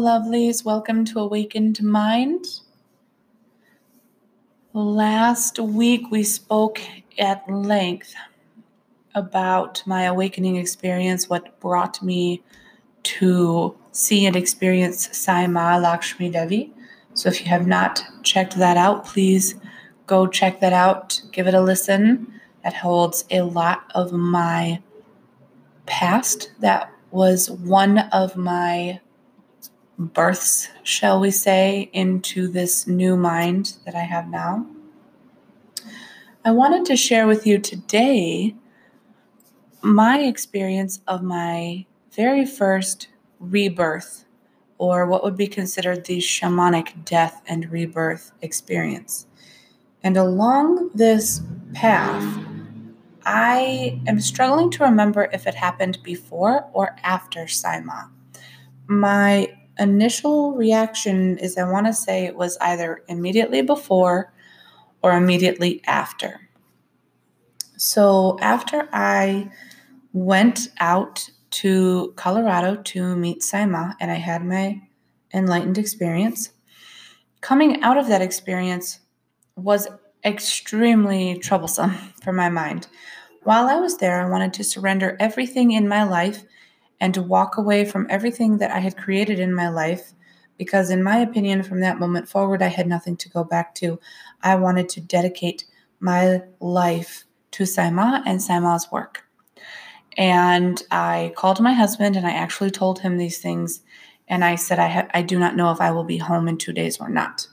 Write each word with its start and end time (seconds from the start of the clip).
Lovelies. 0.00 0.64
Welcome 0.64 1.04
to 1.04 1.20
Awakened 1.20 1.82
Mind. 1.82 2.46
Last 4.72 5.58
week 5.58 6.10
we 6.10 6.22
spoke 6.22 6.80
at 7.18 7.46
length 7.50 8.14
about 9.14 9.82
my 9.84 10.04
awakening 10.04 10.56
experience, 10.56 11.28
what 11.28 11.60
brought 11.60 12.02
me 12.02 12.42
to 13.02 13.76
see 13.92 14.24
and 14.24 14.36
experience 14.36 15.14
Sai 15.14 15.46
Ma 15.46 15.76
Lakshmi 15.76 16.30
Devi. 16.30 16.72
So 17.12 17.28
if 17.28 17.42
you 17.42 17.48
have 17.48 17.66
not 17.66 18.02
checked 18.22 18.56
that 18.56 18.78
out, 18.78 19.04
please 19.04 19.54
go 20.06 20.26
check 20.26 20.60
that 20.60 20.72
out. 20.72 21.20
Give 21.30 21.46
it 21.46 21.52
a 21.52 21.60
listen. 21.60 22.40
That 22.64 22.72
holds 22.72 23.26
a 23.30 23.42
lot 23.42 23.82
of 23.94 24.12
my 24.12 24.80
past. 25.84 26.52
That 26.60 26.90
was 27.10 27.50
one 27.50 27.98
of 27.98 28.34
my 28.34 28.98
births, 30.00 30.68
shall 30.82 31.20
we 31.20 31.30
say, 31.30 31.90
into 31.92 32.48
this 32.48 32.86
new 32.86 33.16
mind 33.16 33.76
that 33.84 33.94
I 33.94 34.00
have 34.00 34.28
now. 34.28 34.66
I 36.42 36.52
wanted 36.52 36.86
to 36.86 36.96
share 36.96 37.26
with 37.26 37.46
you 37.46 37.58
today 37.58 38.54
my 39.82 40.20
experience 40.20 41.00
of 41.06 41.22
my 41.22 41.84
very 42.12 42.46
first 42.46 43.08
rebirth, 43.38 44.24
or 44.78 45.06
what 45.06 45.22
would 45.22 45.36
be 45.36 45.46
considered 45.46 46.06
the 46.06 46.18
shamanic 46.18 47.04
death 47.04 47.42
and 47.46 47.70
rebirth 47.70 48.32
experience. 48.40 49.26
And 50.02 50.16
along 50.16 50.90
this 50.94 51.42
path, 51.74 52.42
I 53.26 54.00
am 54.06 54.18
struggling 54.20 54.70
to 54.72 54.84
remember 54.84 55.28
if 55.32 55.46
it 55.46 55.54
happened 55.54 55.98
before 56.02 56.66
or 56.72 56.96
after 57.02 57.46
Sai 57.46 57.80
Ma. 57.80 58.04
My 58.86 59.54
initial 59.80 60.52
reaction 60.52 61.38
is 61.38 61.56
I 61.56 61.68
want 61.68 61.86
to 61.86 61.92
say 61.92 62.24
it 62.24 62.36
was 62.36 62.58
either 62.60 63.02
immediately 63.08 63.62
before 63.62 64.32
or 65.02 65.12
immediately 65.12 65.82
after. 65.86 66.48
So 67.76 68.38
after 68.40 68.88
I 68.92 69.50
went 70.12 70.68
out 70.78 71.30
to 71.50 72.12
Colorado 72.16 72.76
to 72.76 73.16
meet 73.16 73.42
Sai 73.42 73.64
Ma 73.64 73.94
and 73.98 74.10
I 74.10 74.16
had 74.16 74.44
my 74.44 74.82
enlightened 75.32 75.78
experience, 75.78 76.50
coming 77.40 77.82
out 77.82 77.96
of 77.96 78.08
that 78.08 78.22
experience 78.22 79.00
was 79.56 79.88
extremely 80.24 81.38
troublesome 81.38 81.90
for 82.22 82.32
my 82.32 82.48
mind. 82.48 82.86
While 83.42 83.68
I 83.68 83.76
was 83.76 83.96
there, 83.96 84.20
I 84.20 84.28
wanted 84.28 84.52
to 84.54 84.64
surrender 84.64 85.16
everything 85.18 85.70
in 85.72 85.88
my 85.88 86.04
life 86.04 86.44
and 87.00 87.14
to 87.14 87.22
walk 87.22 87.56
away 87.56 87.84
from 87.84 88.06
everything 88.10 88.58
that 88.58 88.70
I 88.70 88.78
had 88.78 88.96
created 88.96 89.38
in 89.38 89.54
my 89.54 89.68
life 89.68 90.12
because, 90.58 90.90
in 90.90 91.02
my 91.02 91.18
opinion, 91.18 91.62
from 91.62 91.80
that 91.80 91.98
moment 91.98 92.28
forward, 92.28 92.62
I 92.62 92.68
had 92.68 92.86
nothing 92.86 93.16
to 93.18 93.30
go 93.30 93.42
back 93.42 93.74
to. 93.76 93.98
I 94.42 94.56
wanted 94.56 94.88
to 94.90 95.00
dedicate 95.00 95.64
my 96.00 96.42
life 96.60 97.24
to 97.52 97.64
Sai 97.64 97.90
Ma 97.90 98.22
and 98.26 98.42
Sai 98.42 98.58
Ma's 98.58 98.90
work. 98.92 99.24
And 100.16 100.82
I 100.90 101.32
called 101.36 101.60
my 101.60 101.72
husband 101.72 102.16
and 102.16 102.26
I 102.26 102.32
actually 102.32 102.70
told 102.70 102.98
him 102.98 103.16
these 103.16 103.38
things. 103.38 103.80
And 104.28 104.44
I 104.44 104.56
said, 104.56 104.78
I, 104.78 104.88
ha- 104.88 105.08
I 105.14 105.22
do 105.22 105.38
not 105.38 105.56
know 105.56 105.72
if 105.72 105.80
I 105.80 105.92
will 105.92 106.04
be 106.04 106.18
home 106.18 106.46
in 106.46 106.58
two 106.58 106.72
days 106.72 107.00
or 107.00 107.08
not 107.08 107.46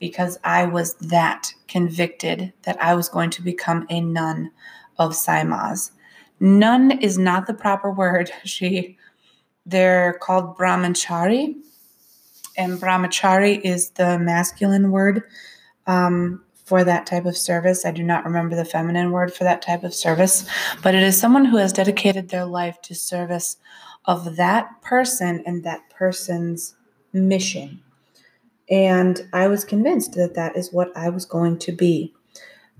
because 0.00 0.38
I 0.42 0.64
was 0.64 0.94
that 0.94 1.52
convicted 1.68 2.52
that 2.62 2.82
I 2.82 2.94
was 2.94 3.08
going 3.08 3.30
to 3.30 3.42
become 3.42 3.86
a 3.90 4.00
nun 4.00 4.50
of 4.98 5.14
Sai 5.14 5.44
Ma's. 5.44 5.92
Nun 6.40 6.90
is 6.90 7.18
not 7.18 7.46
the 7.46 7.54
proper 7.54 7.90
word. 7.90 8.32
She 8.44 8.96
they're 9.66 10.14
called 10.14 10.56
brahmachari, 10.56 11.54
and 12.56 12.80
brahmachari 12.80 13.60
is 13.60 13.90
the 13.90 14.18
masculine 14.18 14.90
word 14.90 15.22
um, 15.86 16.42
for 16.64 16.82
that 16.82 17.06
type 17.06 17.26
of 17.26 17.36
service. 17.36 17.84
I 17.84 17.90
do 17.90 18.02
not 18.02 18.24
remember 18.24 18.56
the 18.56 18.64
feminine 18.64 19.12
word 19.12 19.34
for 19.34 19.44
that 19.44 19.62
type 19.62 19.84
of 19.84 19.94
service, 19.94 20.48
but 20.82 20.94
it 20.94 21.02
is 21.02 21.16
someone 21.16 21.44
who 21.44 21.58
has 21.58 21.72
dedicated 21.72 22.30
their 22.30 22.46
life 22.46 22.80
to 22.82 22.94
service 22.94 23.58
of 24.06 24.36
that 24.36 24.80
person 24.82 25.42
and 25.46 25.62
that 25.64 25.88
person's 25.90 26.74
mission. 27.12 27.82
And 28.70 29.28
I 29.32 29.48
was 29.48 29.64
convinced 29.64 30.14
that 30.14 30.34
that 30.34 30.56
is 30.56 30.72
what 30.72 30.96
I 30.96 31.10
was 31.10 31.24
going 31.24 31.58
to 31.58 31.72
be. 31.72 32.14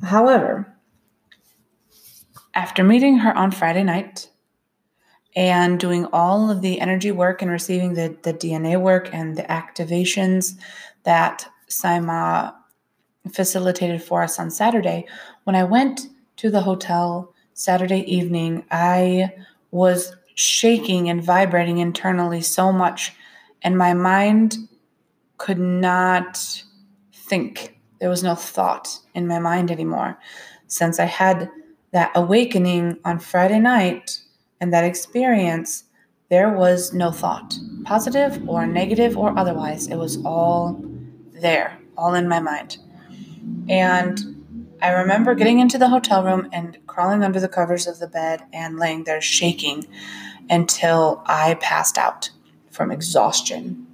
However, 0.02 0.72
after 2.54 2.82
meeting 2.82 3.18
her 3.18 3.36
on 3.36 3.50
Friday 3.50 3.84
night 3.84 4.28
and 5.36 5.78
doing 5.78 6.06
all 6.12 6.50
of 6.50 6.62
the 6.62 6.80
energy 6.80 7.12
work 7.12 7.42
and 7.42 7.50
receiving 7.50 7.94
the, 7.94 8.16
the 8.22 8.34
DNA 8.34 8.80
work 8.80 9.08
and 9.12 9.36
the 9.36 9.42
activations 9.44 10.58
that 11.04 11.46
Sai 11.68 12.00
Ma 12.00 12.52
facilitated 13.32 14.02
for 14.02 14.22
us 14.22 14.38
on 14.38 14.50
Saturday, 14.50 15.06
when 15.44 15.54
I 15.54 15.64
went 15.64 16.08
to 16.36 16.50
the 16.50 16.62
hotel 16.62 17.32
Saturday 17.54 18.00
evening, 18.12 18.64
I 18.70 19.32
was 19.70 20.16
shaking 20.34 21.08
and 21.08 21.22
vibrating 21.22 21.78
internally 21.78 22.40
so 22.40 22.72
much, 22.72 23.12
and 23.62 23.76
my 23.76 23.92
mind 23.92 24.56
could 25.36 25.58
not 25.58 26.62
think. 27.12 27.76
There 28.00 28.08
was 28.08 28.22
no 28.22 28.34
thought 28.34 28.98
in 29.14 29.26
my 29.26 29.38
mind 29.38 29.70
anymore 29.70 30.18
since 30.66 30.98
I 30.98 31.04
had 31.04 31.50
that 31.92 32.12
awakening 32.14 32.98
on 33.04 33.18
Friday 33.18 33.58
night 33.58 34.20
and 34.60 34.72
that 34.72 34.84
experience, 34.84 35.84
there 36.28 36.50
was 36.50 36.92
no 36.92 37.10
thought, 37.10 37.56
positive 37.84 38.48
or 38.48 38.66
negative 38.66 39.16
or 39.16 39.36
otherwise. 39.36 39.88
It 39.88 39.96
was 39.96 40.18
all 40.24 40.80
there, 41.32 41.78
all 41.96 42.14
in 42.14 42.28
my 42.28 42.40
mind. 42.40 42.78
And 43.68 44.76
I 44.82 44.90
remember 44.92 45.34
getting 45.34 45.58
into 45.58 45.78
the 45.78 45.88
hotel 45.88 46.24
room 46.24 46.48
and 46.52 46.78
crawling 46.86 47.22
under 47.22 47.40
the 47.40 47.48
covers 47.48 47.86
of 47.86 47.98
the 47.98 48.06
bed 48.06 48.42
and 48.52 48.78
laying 48.78 49.04
there 49.04 49.20
shaking 49.20 49.86
until 50.48 51.22
I 51.26 51.54
passed 51.54 51.98
out 51.98 52.30
from 52.70 52.90
exhaustion. 52.90 53.86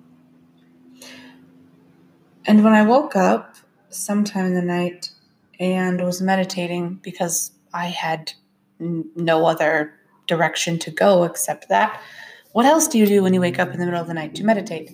And 2.45 2.63
when 2.63 2.75
I 2.75 2.83
woke 2.83 3.17
up 3.17 3.57
sometime 3.89 4.47
in 4.47 4.55
the 4.55 4.63
night 4.63 5.11
and 5.59 6.01
was 6.05 6.21
meditating 6.21 7.01
because 7.03 7.53
I 7.77 7.87
had 7.87 8.33
n- 8.81 9.11
no 9.15 9.45
other 9.45 9.93
direction 10.27 10.79
to 10.81 10.91
go 10.91 11.25
except 11.25 11.69
that. 11.69 12.01
What 12.53 12.65
else 12.65 12.89
do 12.89 12.99
you 12.99 13.07
do 13.07 13.23
when 13.23 13.35
you 13.35 13.41
wake 13.41 13.59
up 13.59 13.73
in 13.73 13.79
the 13.79 13.85
middle 13.85 14.01
of 14.01 14.07
the 14.07 14.15
night? 14.15 14.35
To 14.37 14.45
meditate. 14.45 14.91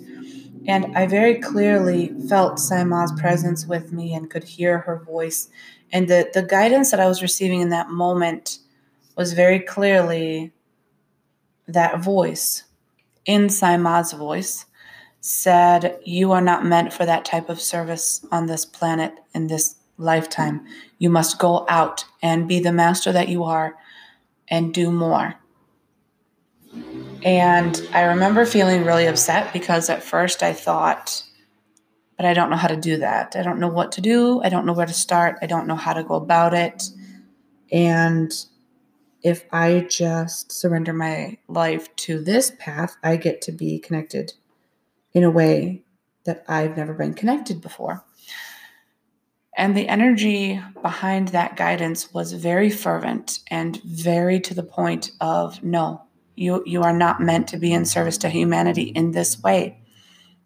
And 0.66 0.96
I 0.96 1.06
very 1.06 1.36
clearly 1.36 2.12
felt 2.28 2.58
Sai 2.58 2.82
Ma's 2.84 3.12
presence 3.20 3.66
with 3.66 3.92
me 3.92 4.14
and 4.14 4.30
could 4.30 4.44
hear 4.44 4.78
her 4.78 4.98
voice. 4.98 5.48
And 5.92 6.08
the, 6.08 6.28
the 6.34 6.42
guidance 6.42 6.90
that 6.90 7.00
I 7.00 7.06
was 7.06 7.22
receiving 7.22 7.60
in 7.60 7.68
that 7.70 7.88
moment 7.90 8.58
was 9.16 9.32
very 9.32 9.60
clearly 9.60 10.52
that 11.68 12.02
voice 12.02 12.64
in 13.24 13.48
Sai 13.48 13.76
Ma's 13.76 14.12
voice 14.12 14.66
said, 15.20 15.98
You 16.04 16.32
are 16.32 16.40
not 16.40 16.66
meant 16.66 16.92
for 16.92 17.06
that 17.06 17.24
type 17.24 17.48
of 17.48 17.60
service 17.60 18.24
on 18.32 18.46
this 18.46 18.64
planet 18.64 19.14
in 19.34 19.46
this 19.46 19.76
lifetime. 19.96 20.66
You 20.98 21.10
must 21.10 21.38
go 21.38 21.66
out 21.68 22.04
and 22.22 22.48
be 22.48 22.60
the 22.60 22.72
master 22.72 23.12
that 23.12 23.28
you 23.28 23.44
are 23.44 23.76
and 24.48 24.74
do 24.74 24.90
more. 24.90 25.34
And 27.24 27.88
I 27.92 28.02
remember 28.02 28.44
feeling 28.44 28.84
really 28.84 29.06
upset 29.06 29.52
because 29.52 29.88
at 29.88 30.02
first 30.02 30.42
I 30.42 30.52
thought, 30.52 31.22
but 32.16 32.26
I 32.26 32.34
don't 32.34 32.50
know 32.50 32.56
how 32.56 32.68
to 32.68 32.76
do 32.76 32.98
that. 32.98 33.36
I 33.36 33.42
don't 33.42 33.60
know 33.60 33.68
what 33.68 33.92
to 33.92 34.00
do. 34.00 34.42
I 34.42 34.48
don't 34.48 34.66
know 34.66 34.72
where 34.72 34.86
to 34.86 34.92
start. 34.92 35.38
I 35.40 35.46
don't 35.46 35.66
know 35.66 35.76
how 35.76 35.92
to 35.92 36.02
go 36.02 36.14
about 36.14 36.54
it. 36.54 36.82
And 37.70 38.32
if 39.22 39.44
I 39.52 39.86
just 39.88 40.50
surrender 40.50 40.92
my 40.92 41.38
life 41.48 41.94
to 41.96 42.20
this 42.22 42.52
path, 42.58 42.96
I 43.02 43.16
get 43.16 43.40
to 43.42 43.52
be 43.52 43.78
connected 43.78 44.32
in 45.12 45.22
a 45.22 45.30
way 45.30 45.84
that 46.24 46.44
I've 46.48 46.76
never 46.76 46.94
been 46.94 47.14
connected 47.14 47.60
before. 47.60 48.04
And 49.56 49.76
the 49.76 49.88
energy 49.88 50.60
behind 50.80 51.28
that 51.28 51.56
guidance 51.56 52.12
was 52.12 52.32
very 52.32 52.70
fervent 52.70 53.40
and 53.48 53.82
very 53.82 54.40
to 54.40 54.54
the 54.54 54.62
point 54.62 55.10
of 55.20 55.62
no, 55.62 56.02
you, 56.36 56.62
you 56.66 56.82
are 56.82 56.96
not 56.96 57.20
meant 57.20 57.48
to 57.48 57.58
be 57.58 57.72
in 57.72 57.84
service 57.84 58.16
to 58.18 58.30
humanity 58.30 58.84
in 58.84 59.10
this 59.10 59.42
way. 59.42 59.78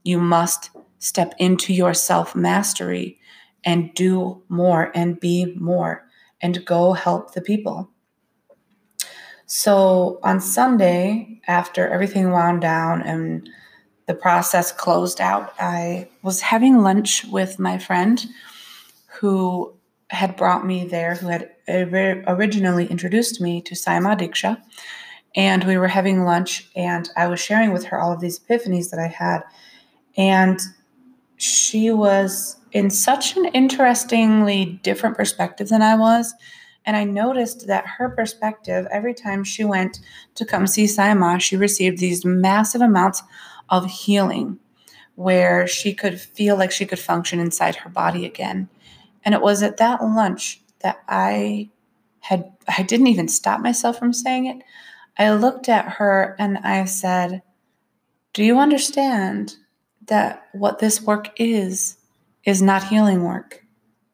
You 0.03 0.19
must 0.19 0.71
step 0.99 1.35
into 1.39 1.73
your 1.73 1.95
self 1.95 2.35
mastery 2.35 3.21
and 3.65 3.95
do 3.95 4.43
more 4.49 4.91
and 4.95 5.21
be 5.21 5.55
more 5.57 6.07
and 6.41 6.65
go 6.65 6.93
help 6.93 7.35
the 7.35 7.41
people. 7.41 7.91
So 9.47 10.19
on 10.25 10.41
Sunday, 10.41 11.41
after 11.47 11.87
everything 11.87 12.31
wound 12.33 12.61
down 12.61 13.03
and 13.03 13.49
the 14.07 14.15
process 14.15 14.73
closed 14.73 15.21
out, 15.21 15.53
I 15.59 16.09
was 16.23 16.41
having 16.41 16.83
lunch 16.83 17.25
with 17.27 17.59
my 17.59 17.79
friend 17.79 18.25
who 19.21 19.75
had 20.11 20.37
brought 20.37 20.67
me 20.67 20.85
there, 20.85 21.15
who 21.15 21.29
had 21.29 21.51
originally 21.69 22.87
introduced 22.87 23.41
me 23.41 23.61
to 23.63 23.75
Sai 23.75 23.99
Ma 23.99 24.15
Diksha. 24.15 24.61
and 25.35 25.65
we 25.65 25.77
were 25.77 25.89
having 25.89 26.25
lunch, 26.25 26.71
and 26.75 27.11
I 27.17 27.27
was 27.27 27.41
sharing 27.41 27.73
with 27.73 27.85
her 27.87 28.01
all 28.01 28.13
of 28.13 28.21
these 28.21 28.39
epiphanies 28.41 28.91
that 28.91 28.99
I 28.99 29.09
had. 29.09 29.43
And 30.17 30.59
she 31.37 31.91
was 31.91 32.57
in 32.73 32.89
such 32.89 33.37
an 33.37 33.47
interestingly 33.47 34.81
different 34.83 35.17
perspective 35.17 35.69
than 35.69 35.83
I 35.83 35.95
was. 35.95 36.35
And 36.87 36.97
I 36.97 37.05
noticed 37.05 37.67
that 37.67 37.85
her 37.87 38.09
perspective, 38.09 38.87
every 38.91 39.13
time 39.13 39.45
she 39.45 39.65
went 39.65 40.01
to 40.37 40.47
come 40.47 40.67
see 40.67 40.87
Sai 40.87 41.13
Ma, 41.15 41.37
she 41.37 41.57
received 41.57 41.99
these 41.99 42.25
massive 42.25 42.81
amounts 42.81 43.23
of 43.69 43.91
healing 43.91 44.59
where 45.17 45.67
she 45.67 45.93
could 45.93 46.21
feel 46.21 46.57
like 46.57 46.71
she 46.71 46.87
could 46.87 46.99
function 46.99 47.41
inside 47.41 47.77
her 47.77 47.91
body 47.91 48.25
again. 48.25 48.69
And 49.27 49.35
it 49.35 49.43
was 49.43 49.63
at 49.65 49.79
that 49.79 50.03
lunch 50.03 50.63
that 50.83 51.03
I 51.09 51.69
had, 52.21 52.53
I 52.69 52.85
didn't 52.85 53.09
even 53.09 53.27
stop 53.27 53.61
myself 53.61 53.99
from 53.99 54.13
saying 54.13 54.47
it. 54.47 54.63
I 55.19 55.33
looked 55.33 55.69
at 55.69 55.95
her 55.95 56.37
and 56.39 56.59
I 56.59 56.85
said, 56.85 57.43
Do 58.33 58.45
you 58.45 58.59
understand 58.59 59.57
that 60.07 60.47
what 60.53 60.79
this 60.79 61.03
work 61.03 61.31
is, 61.41 61.97
is 62.45 62.63
not 62.63 62.85
healing 62.85 63.25
work? 63.25 63.65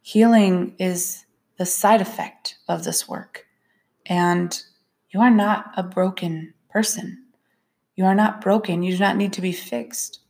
Healing 0.01 0.75
is 0.79 1.27
the 1.59 1.67
side 1.67 2.01
effect 2.01 2.57
of 2.67 2.85
this 2.85 3.07
work. 3.07 3.47
And 4.07 4.59
you 5.11 5.21
are 5.21 5.31
not 5.31 5.73
a 5.77 5.83
broken 5.83 6.55
person. 6.71 7.23
You 7.97 8.07
are 8.07 8.15
not 8.15 8.41
broken. 8.41 8.83
You 8.83 8.93
do 8.93 8.99
not 8.99 9.19
need 9.19 9.35
to 9.35 9.43
be 9.43 9.53
fixed. 9.53 10.21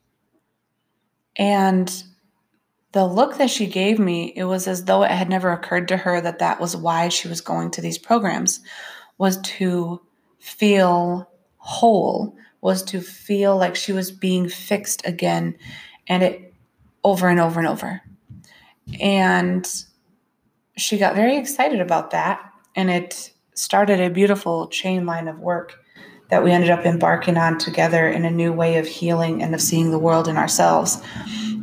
And 1.37 2.03
the 2.93 3.07
look 3.07 3.39
that 3.39 3.51
she 3.51 3.67
gave 3.67 3.99
me, 3.99 4.33
it 4.37 4.45
was 4.45 4.69
as 4.69 4.85
though 4.85 5.03
it 5.03 5.11
had 5.11 5.29
never 5.29 5.51
occurred 5.51 5.89
to 5.89 5.97
her 5.97 6.21
that 6.21 6.39
that 6.39 6.61
was 6.61 6.77
why 6.77 7.09
she 7.09 7.29
was 7.29 7.41
going 7.41 7.71
to 7.73 7.81
these 7.81 7.99
programs, 7.99 8.61
was 9.19 9.41
to 9.43 10.01
feel 10.39 11.29
whole, 11.57 12.37
was 12.61 12.83
to 12.83 13.01
feel 13.01 13.57
like 13.57 13.77
she 13.77 13.93
was 13.93 14.11
being 14.11 14.49
fixed 14.49 15.07
again, 15.07 15.57
and 16.07 16.23
it 16.23 16.55
over 17.03 17.29
and 17.29 17.41
over 17.41 17.59
and 17.59 17.69
over. 17.69 18.03
And 19.01 19.67
she 20.77 20.99
got 20.99 21.15
very 21.15 21.37
excited 21.37 21.81
about 21.81 22.11
that, 22.11 22.41
and 22.77 22.91
it 22.91 23.33
started 23.55 24.01
a 24.01 24.11
beautiful 24.11 24.69
chain 24.69 25.07
line 25.07 25.29
of 25.29 25.39
work 25.39 25.79
that 26.29 26.43
we 26.43 26.51
ended 26.51 26.71
up 26.71 26.87
embarking 26.87 27.37
on 27.37 27.59
together 27.59 28.09
in 28.09 28.25
a 28.25 28.31
new 28.31 28.53
way 28.53 28.79
of 28.79 28.87
healing 28.87 29.43
and 29.43 29.55
of 29.55 29.61
seeing 29.61 29.91
the 29.91 29.99
world 29.99 30.29
and 30.29 30.39
ourselves. 30.39 31.03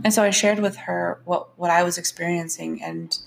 And 0.03 0.13
so 0.13 0.23
I 0.23 0.29
shared 0.29 0.59
with 0.59 0.75
her 0.77 1.21
what, 1.25 1.57
what 1.57 1.69
I 1.69 1.83
was 1.83 1.97
experiencing, 1.97 2.81
and 2.81 3.17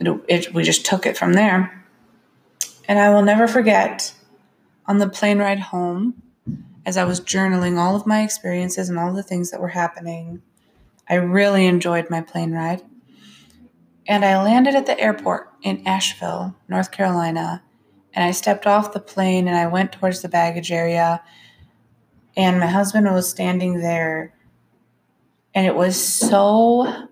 it, 0.00 0.52
we 0.54 0.62
just 0.62 0.84
took 0.84 1.06
it 1.06 1.16
from 1.16 1.32
there. 1.32 1.84
And 2.86 2.98
I 2.98 3.10
will 3.10 3.22
never 3.22 3.46
forget 3.46 4.14
on 4.86 4.98
the 4.98 5.08
plane 5.08 5.38
ride 5.38 5.60
home, 5.60 6.22
as 6.86 6.96
I 6.96 7.04
was 7.04 7.20
journaling 7.20 7.76
all 7.76 7.94
of 7.94 8.06
my 8.06 8.22
experiences 8.22 8.88
and 8.88 8.98
all 8.98 9.12
the 9.12 9.22
things 9.22 9.50
that 9.50 9.60
were 9.60 9.68
happening, 9.68 10.40
I 11.08 11.16
really 11.16 11.66
enjoyed 11.66 12.08
my 12.08 12.22
plane 12.22 12.52
ride. 12.52 12.82
And 14.06 14.24
I 14.24 14.42
landed 14.42 14.74
at 14.74 14.86
the 14.86 14.98
airport 14.98 15.52
in 15.62 15.86
Asheville, 15.86 16.56
North 16.66 16.90
Carolina, 16.90 17.62
and 18.14 18.24
I 18.24 18.30
stepped 18.30 18.66
off 18.66 18.94
the 18.94 19.00
plane 19.00 19.46
and 19.46 19.56
I 19.56 19.66
went 19.66 19.92
towards 19.92 20.22
the 20.22 20.30
baggage 20.30 20.72
area. 20.72 21.22
And 22.36 22.58
my 22.58 22.66
husband 22.66 23.06
was 23.12 23.28
standing 23.28 23.80
there. 23.80 24.32
And 25.54 25.66
it 25.66 25.74
was 25.74 25.96
so 25.96 27.08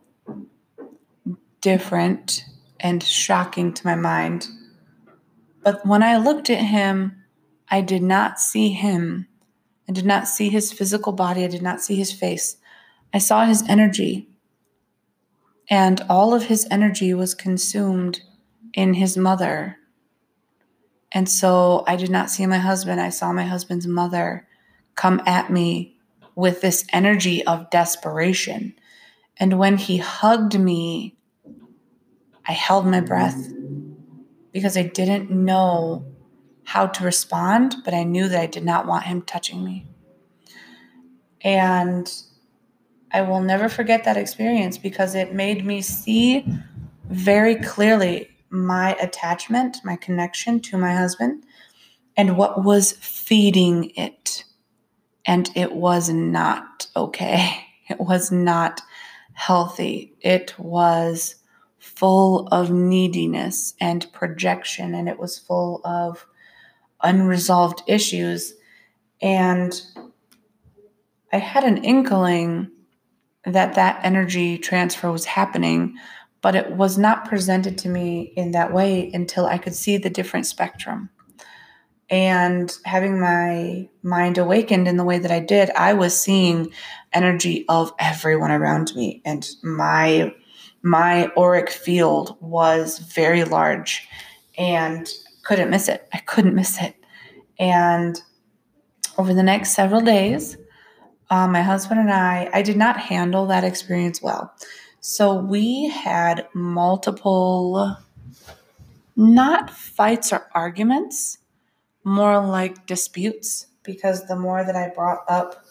different 1.61 2.45
and 2.79 3.03
shocking 3.03 3.73
to 3.73 3.87
my 3.87 3.95
mind. 3.95 4.47
But 5.63 5.85
when 5.85 6.03
I 6.03 6.17
looked 6.17 6.51
at 6.51 6.61
him, 6.61 7.25
I 7.69 7.81
did 7.81 8.03
not 8.03 8.39
see 8.39 8.69
him. 8.69 9.27
I 9.89 9.93
did 9.93 10.07
not 10.07 10.29
see 10.29 10.49
his 10.49 10.73
physical 10.73 11.13
body. 11.13 11.45
I 11.45 11.49
did 11.49 11.63
not 11.63 11.81
see 11.81 11.97
his 11.97 12.13
face. 12.13 12.57
I 13.13 13.19
saw 13.19 13.45
his 13.45 13.65
energy. 13.69 14.29
And 15.69 16.01
all 16.09 16.35
of 16.35 16.45
his 16.45 16.67
energy 16.71 17.13
was 17.15 17.35
consumed 17.35 18.21
in 18.73 18.95
his 18.95 19.17
mother. 19.17 19.79
And 21.11 21.29
so 21.29 21.83
I 21.89 21.97
did 21.97 22.11
not 22.11 22.31
see 22.31 22.47
my 22.47 22.59
husband. 22.59 23.01
I 23.01 23.09
saw 23.09 23.33
my 23.33 23.45
husband's 23.45 23.87
mother 23.87 24.47
come 24.95 25.21
at 25.27 25.51
me 25.51 25.96
with 26.37 26.61
this 26.61 26.87
energy 26.93 27.45
of 27.45 27.69
desperation. 27.71 28.75
And 29.39 29.59
when 29.59 29.77
he 29.79 29.97
hugged 29.97 30.59
me, 30.59 31.17
I 32.47 32.53
held 32.53 32.87
my 32.87 33.01
breath 33.01 33.49
because 34.53 34.77
I 34.77 34.83
didn't 34.85 35.31
know 35.31 36.07
how 36.65 36.87
to 36.87 37.05
respond, 37.05 37.77
but 37.85 37.95
I 37.95 38.05
knew 38.05 38.29
that 38.29 38.41
I 38.41 38.47
did 38.47 38.65
not 38.65 38.87
want 38.87 39.05
him 39.05 39.23
touching 39.23 39.65
me. 39.65 39.87
And 41.41 42.13
I 43.13 43.23
will 43.23 43.41
never 43.41 43.69
forget 43.69 44.05
that 44.05 44.17
experience 44.17 44.79
because 44.79 45.15
it 45.15 45.33
made 45.33 45.65
me 45.65 45.81
see 45.81 46.47
very 47.09 47.57
clearly 47.57 48.31
my 48.51 48.95
attachment, 48.95 49.79
my 49.85 49.97
connection 49.97 50.61
to 50.61 50.79
my 50.79 50.95
husband, 50.95 51.45
and 52.17 52.37
what 52.37 52.65
was 52.65 52.93
feeding 52.93 53.91
it. 53.97 54.45
And 55.27 55.51
it 55.55 55.73
was 55.73 56.09
not 56.09 56.87
okay. 56.97 57.63
It 57.89 58.01
was 58.01 58.33
not 58.33 58.83
healthy. 59.35 60.17
It 60.21 60.53
was 60.59 61.37
full 61.79 62.49
of 62.49 62.69
neediness 62.69 63.75
and 63.81 64.13
projection, 64.13 64.93
and 64.93 65.09
it 65.09 65.21
was 65.21 65.39
full 65.39 65.81
of 65.85 66.27
unresolved 67.01 67.85
issues. 67.87 68.55
And 69.23 69.81
I 71.33 71.39
had 71.39 71.63
an 71.63 71.85
inkling 71.85 72.73
that 73.45 73.75
that 73.77 74.01
energy 74.03 74.59
transfer 74.59 75.13
was 75.13 75.27
happening 75.27 75.97
but 76.47 76.55
it 76.55 76.71
was 76.77 76.97
not 76.97 77.29
presented 77.29 77.77
to 77.77 77.89
me 77.89 78.33
in 78.37 78.53
that 78.53 78.73
way 78.73 79.11
until 79.13 79.47
I 79.47 79.59
could 79.59 79.75
see 79.75 79.97
the 79.97 80.09
different 80.09 80.47
spectrum. 80.47 81.11
And 82.09 82.73
having 82.85 83.19
my 83.19 83.89
mind 84.03 84.39
awakened 84.39 84.87
in 84.87 84.97
the 84.97 85.05
way 85.05 85.19
that 85.19 85.31
I 85.31 85.41
did, 85.41 85.71
I 85.71 85.93
was 85.93 86.19
seeing 86.19 86.73
energy 87.13 87.65
of 87.69 87.93
everyone 87.99 88.53
around 88.53 88.95
me. 88.95 89.23
And 89.25 89.49
my 89.63 90.35
my 90.83 91.33
auric 91.37 91.69
field 91.69 92.37
was 92.41 92.99
very 93.01 93.43
large 93.43 94.07
and 94.57 95.09
couldn't 95.43 95.71
miss 95.71 95.89
it. 95.89 96.09
I 96.13 96.19
couldn't 96.19 96.55
miss 96.55 96.81
it. 96.81 96.95
And 97.59 98.21
over 99.19 99.35
the 99.35 99.43
next 99.43 99.73
several 99.73 100.01
days, 100.01 100.57
uh, 101.31 101.49
my 101.49 101.63
husband 101.63 102.01
and 102.01 102.13
I, 102.13 102.49
I 102.53 102.63
did 102.63 102.77
not 102.77 102.99
handle 102.99 103.47
that 103.47 103.65
experience 103.65 104.23
well. 104.23 104.55
So 105.01 105.35
we 105.35 105.89
had 105.89 106.47
multiple, 106.55 107.97
not 109.17 109.71
fights 109.71 110.33
or 110.33 110.49
arguments, 110.55 111.39
more 112.07 112.41
like 112.47 112.87
disputes, 112.87 113.67
because 113.83 114.27
the 114.27 114.37
more 114.37 114.65
that 114.65 114.77
I 114.77 114.91
brought 114.95 115.25
up 115.29 115.67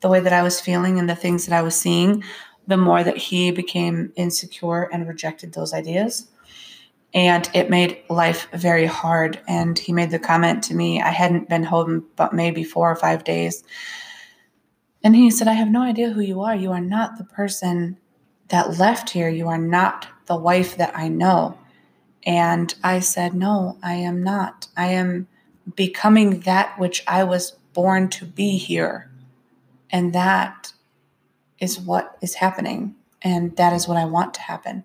the 0.00 0.08
way 0.08 0.20
that 0.20 0.32
I 0.32 0.42
was 0.42 0.60
feeling 0.60 0.98
and 0.98 1.10
the 1.10 1.16
things 1.16 1.44
that 1.46 1.58
I 1.58 1.62
was 1.62 1.74
seeing, 1.74 2.22
the 2.68 2.76
more 2.76 3.02
that 3.02 3.16
he 3.16 3.50
became 3.50 4.12
insecure 4.14 4.84
and 4.92 5.08
rejected 5.08 5.52
those 5.52 5.74
ideas. 5.74 6.28
And 7.12 7.50
it 7.52 7.68
made 7.68 7.98
life 8.08 8.48
very 8.52 8.86
hard. 8.86 9.40
And 9.48 9.76
he 9.76 9.92
made 9.92 10.10
the 10.10 10.20
comment 10.20 10.62
to 10.64 10.74
me, 10.74 11.02
I 11.02 11.10
hadn't 11.10 11.48
been 11.48 11.64
home 11.64 12.06
but 12.14 12.32
maybe 12.32 12.62
four 12.62 12.90
or 12.90 12.96
five 12.96 13.24
days. 13.24 13.64
And 15.02 15.16
he 15.16 15.30
said, 15.30 15.48
I 15.48 15.54
have 15.54 15.68
no 15.68 15.82
idea 15.82 16.10
who 16.10 16.20
you 16.20 16.42
are. 16.42 16.54
You 16.54 16.70
are 16.70 16.80
not 16.80 17.18
the 17.18 17.24
person 17.24 17.98
that 18.48 18.78
left 18.78 19.10
here. 19.10 19.28
You 19.28 19.48
are 19.48 19.58
not 19.58 20.06
the 20.26 20.36
wife 20.36 20.76
that 20.76 20.96
I 20.96 21.08
know. 21.08 21.58
And 22.24 22.72
I 22.84 23.00
said, 23.00 23.34
No, 23.34 23.78
I 23.82 23.94
am 23.94 24.22
not. 24.22 24.68
I 24.76 24.88
am 24.88 25.26
becoming 25.74 26.40
that 26.40 26.78
which 26.78 27.02
I 27.06 27.24
was 27.24 27.52
born 27.72 28.08
to 28.10 28.24
be 28.24 28.58
here. 28.58 29.10
And 29.90 30.12
that 30.12 30.72
is 31.58 31.78
what 31.78 32.16
is 32.20 32.34
happening. 32.34 32.96
And 33.22 33.56
that 33.56 33.72
is 33.72 33.86
what 33.86 33.96
I 33.96 34.04
want 34.04 34.34
to 34.34 34.40
happen. 34.40 34.84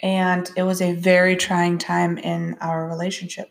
And 0.00 0.50
it 0.56 0.62
was 0.62 0.80
a 0.80 0.94
very 0.94 1.36
trying 1.36 1.78
time 1.78 2.18
in 2.18 2.56
our 2.60 2.86
relationship. 2.86 3.50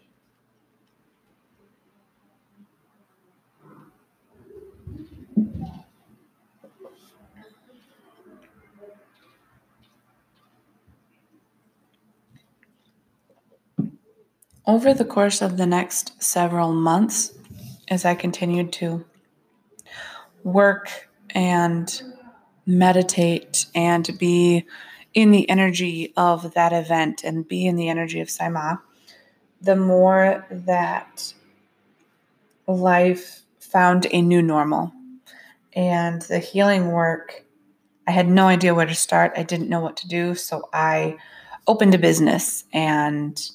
Over 14.68 14.94
the 14.94 15.06
course 15.06 15.42
of 15.42 15.56
the 15.56 15.66
next 15.66 16.22
several 16.22 16.74
months, 16.74 17.32
as 17.88 18.04
I 18.04 18.16
continued 18.16 18.74
to 18.74 19.06
work 20.44 21.08
and 21.30 22.02
meditate 22.66 23.68
and 23.74 24.10
be 24.20 24.66
in 25.14 25.32
the 25.32 25.50
energy 25.50 26.12
of 26.18 26.54
that 26.54 26.74
event 26.74 27.24
and 27.24 27.48
be 27.48 27.66
in 27.66 27.78
the 27.78 27.88
energy 27.88 28.20
of 28.20 28.30
Sai 28.30 28.50
Ma, 28.50 28.76
the 29.62 29.78
more 29.78 30.46
that 30.52 31.34
life 32.68 33.44
found 33.62 34.06
a 34.12 34.22
new 34.22 34.42
normal. 34.42 34.92
And 35.72 36.24
the 36.24 36.40
healing 36.40 36.92
work, 36.92 37.46
I 38.06 38.12
had 38.12 38.28
no 38.28 38.48
idea 38.48 38.76
where 38.76 38.86
to 38.86 38.94
start. 38.94 39.32
I 39.38 39.44
didn't 39.44 39.70
know 39.70 39.80
what 39.80 39.96
to 39.98 40.10
do. 40.10 40.36
So 40.36 40.68
I 40.74 41.16
opened 41.68 41.96
a 41.96 41.98
business 41.98 42.66
and 42.74 43.50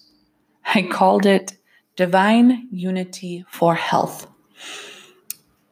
I 0.65 0.83
called 0.83 1.27
it 1.27 1.57
Divine 1.97 2.69
Unity 2.71 3.45
for 3.51 3.75
Health. 3.75 4.27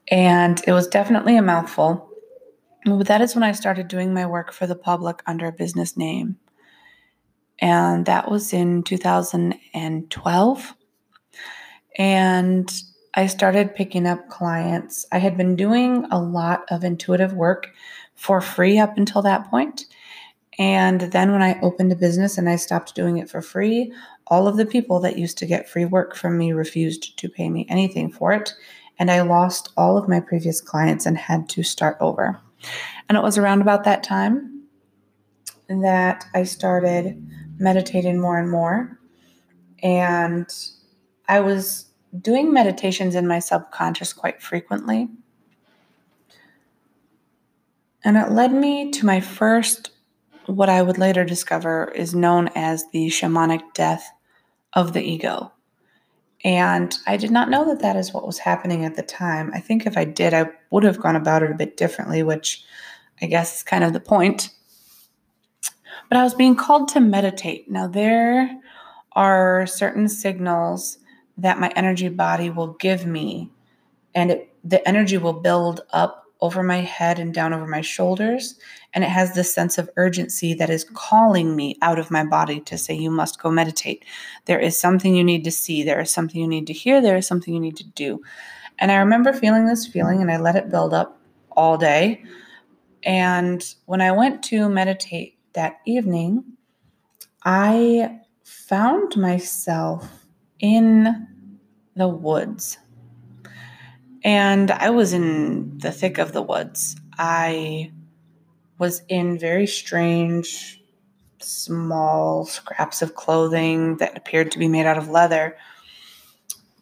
And 0.09 0.61
it 0.66 0.73
was 0.73 0.88
definitely 0.88 1.37
a 1.37 1.42
mouthful. 1.42 2.09
But 2.85 3.06
that 3.06 3.20
is 3.20 3.35
when 3.35 3.44
I 3.44 3.52
started 3.52 3.88
doing 3.88 4.12
my 4.12 4.26
work 4.26 4.52
for 4.52 4.66
the 4.66 4.75
public 4.75 5.23
under 5.26 5.47
a 5.47 5.52
business 5.52 5.97
name. 5.97 6.38
And 7.61 8.06
that 8.06 8.30
was 8.30 8.52
in 8.52 8.82
2012. 8.82 10.75
And 11.99 12.82
I 13.14 13.26
started 13.26 13.75
picking 13.75 14.06
up 14.06 14.28
clients. 14.28 15.06
I 15.12 15.18
had 15.18 15.37
been 15.37 15.56
doing 15.56 16.06
a 16.11 16.20
lot 16.20 16.64
of 16.70 16.85
intuitive 16.85 17.32
work 17.35 17.68
for 18.14 18.40
free 18.40 18.78
up 18.78 18.97
until 18.97 19.23
that 19.23 19.50
point. 19.50 19.87
And 20.59 21.00
then 21.00 21.32
when 21.32 21.42
I 21.42 21.59
opened 21.61 21.92
a 21.92 21.97
business 21.97 22.38
and 22.38 22.49
I 22.49 22.56
stopped 22.56 22.94
doing 22.94 23.18
it 23.18 23.30
for 23.30 23.42
free, 23.42 23.92
all 24.30 24.46
of 24.46 24.56
the 24.56 24.64
people 24.64 25.00
that 25.00 25.18
used 25.18 25.37
to 25.38 25.46
get 25.46 25.68
free 25.68 25.84
work 25.84 26.14
from 26.14 26.38
me 26.38 26.52
refused 26.52 27.18
to 27.18 27.28
pay 27.28 27.50
me 27.50 27.66
anything 27.68 28.10
for 28.10 28.32
it. 28.32 28.54
And 28.99 29.10
I 29.10 29.22
lost 29.22 29.72
all 29.76 29.99
of 29.99 30.08
my 30.08 30.20
previous 30.20 30.60
clients 30.60 31.04
and 31.04 31.18
had 31.18 31.49
to 31.50 31.62
start 31.62 31.96
over. 32.00 32.40
And 33.08 33.18
it 33.18 33.22
was 33.22 33.37
around 33.37 33.60
about 33.60 33.84
that 33.84 34.04
time 34.04 34.62
that 35.68 36.25
I 36.34 36.44
started 36.44 37.26
meditating 37.58 38.20
more 38.20 38.38
and 38.38 38.50
more. 38.50 39.00
And 39.82 40.46
I 41.28 41.40
was 41.40 41.87
doing 42.20 42.52
meditations 42.52 43.14
in 43.14 43.26
my 43.26 43.38
subconscious 43.38 44.12
quite 44.12 44.42
frequently. 44.42 45.08
And 48.04 48.16
it 48.16 48.30
led 48.30 48.52
me 48.52 48.90
to 48.92 49.06
my 49.06 49.20
first, 49.20 49.90
what 50.46 50.68
I 50.68 50.82
would 50.82 50.99
later 50.99 51.25
discover 51.25 51.90
is 51.94 52.14
known 52.14 52.49
as 52.54 52.84
the 52.92 53.08
shamanic 53.08 53.60
death 53.75 54.10
of 54.73 54.93
the 54.93 55.03
ego. 55.03 55.53
And 56.43 56.97
I 57.07 57.17
did 57.17 57.31
not 57.31 57.50
know 57.50 57.67
that 57.67 57.81
that 57.81 57.97
is 57.97 58.15
what 58.15 58.27
was 58.27 58.39
happening 58.39 58.85
at 58.85 58.97
the 58.97 59.03
time. 59.03 59.50
I 59.55 59.61
think 59.61 59.87
if 59.87 59.97
I 59.97 60.05
did, 60.05 60.33
I 60.33 60.47
would 60.71 60.85
have 60.85 61.00
gone 61.00 61.17
about 61.17 61.43
it 61.43 61.50
a 61.50 61.57
bit 61.57 61.77
differently, 61.77 62.23
which 62.23 62.65
I 63.21 63.27
guess 63.27 63.59
is 63.59 63.62
kind 63.62 63.85
of 63.85 63.93
the 63.93 64.00
point. 64.00 64.50
But 66.09 66.19
I 66.19 66.25
was 66.25 66.35
being 66.35 66.57
called 66.57 66.89
to 66.89 67.00
meditate. 67.00 67.71
Now, 67.71 67.87
there 67.87 68.59
are 69.12 69.67
certain 69.67 70.09
signals 70.09 70.99
that 71.37 71.61
my 71.61 71.71
energy 71.77 72.09
body 72.09 72.49
will 72.50 72.75
give 72.75 73.07
me, 73.07 73.50
and 74.15 74.31
it, 74.31 74.55
the 74.65 74.87
energy 74.89 75.19
will 75.19 75.35
build 75.35 75.83
up 75.93 76.25
over 76.42 76.62
my 76.62 76.78
head 76.78 77.18
and 77.18 77.35
down 77.35 77.52
over 77.52 77.66
my 77.66 77.80
shoulders. 77.80 78.59
And 78.92 79.04
it 79.04 79.11
has 79.11 79.35
this 79.35 79.54
sense 79.54 79.78
of 79.78 79.90
urgency 79.97 80.54
that 80.54 80.70
is 80.70 80.85
calling 80.94 81.54
me 81.54 81.76
out 81.82 81.99
of 81.99 82.11
my 82.11 82.25
body 82.25 82.61
to 82.61 82.78
say, 82.78 82.94
You 82.94 83.11
must 83.11 83.40
go 83.40 83.50
meditate. 83.50 84.04
There 84.47 84.59
is 84.59 84.78
something 84.78 85.14
you 85.14 85.25
need 85.25 85.44
to 85.44 85.50
see. 85.50 85.82
There 85.82 86.00
is 86.00 86.12
something 86.12 86.40
you 86.40 86.49
need 86.49 86.66
to 86.66 86.73
hear. 86.73 87.00
There 87.00 87.16
is 87.16 87.26
something 87.26 87.54
you 87.54 87.61
need 87.61 87.76
to 87.76 87.87
do. 87.88 88.23
And 88.78 88.90
I 88.90 88.97
remember 88.97 89.32
feeling 89.32 89.66
this 89.66 89.87
feeling, 89.87 90.23
and 90.23 90.30
I 90.30 90.38
let 90.38 90.56
it 90.56 90.70
build 90.70 90.94
up 90.94 91.20
all 91.50 91.76
day. 91.76 92.25
And 93.04 93.62
when 93.87 94.00
I 94.00 94.12
went 94.12 94.42
to 94.44 94.68
meditate 94.68 95.38
that 95.52 95.80
evening, 95.87 96.44
I 97.44 98.20
found 98.44 99.16
myself 99.16 100.26
in 100.59 101.26
the 101.97 102.09
woods. 102.09 102.78
And 104.23 104.71
I 104.71 104.91
was 104.91 105.12
in 105.12 105.79
the 105.79 105.93
thick 105.93 106.19
of 106.19 106.33
the 106.33 106.43
woods. 106.43 106.97
I 107.19 107.93
was 108.79 109.03
in 109.09 109.39
very 109.39 109.67
strange, 109.67 110.83
small 111.39 112.45
scraps 112.45 113.03
of 113.03 113.15
clothing 113.15 113.97
that 113.99 114.17
appeared 114.17 114.50
to 114.53 114.59
be 114.59 114.69
made 114.69 114.87
out 114.87 114.99
of 114.99 115.09
leather. 115.09 115.57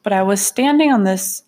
But 0.02 0.12
I 0.12 0.22
was 0.22 0.44
standing 0.44 0.92
on 0.92 1.04
this, 1.04 1.42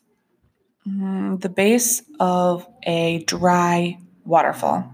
mm, 0.86 1.40
the 1.40 1.48
base 1.48 2.02
of 2.18 2.66
a 2.84 3.24
dry 3.24 3.98
waterfall. 4.24 4.92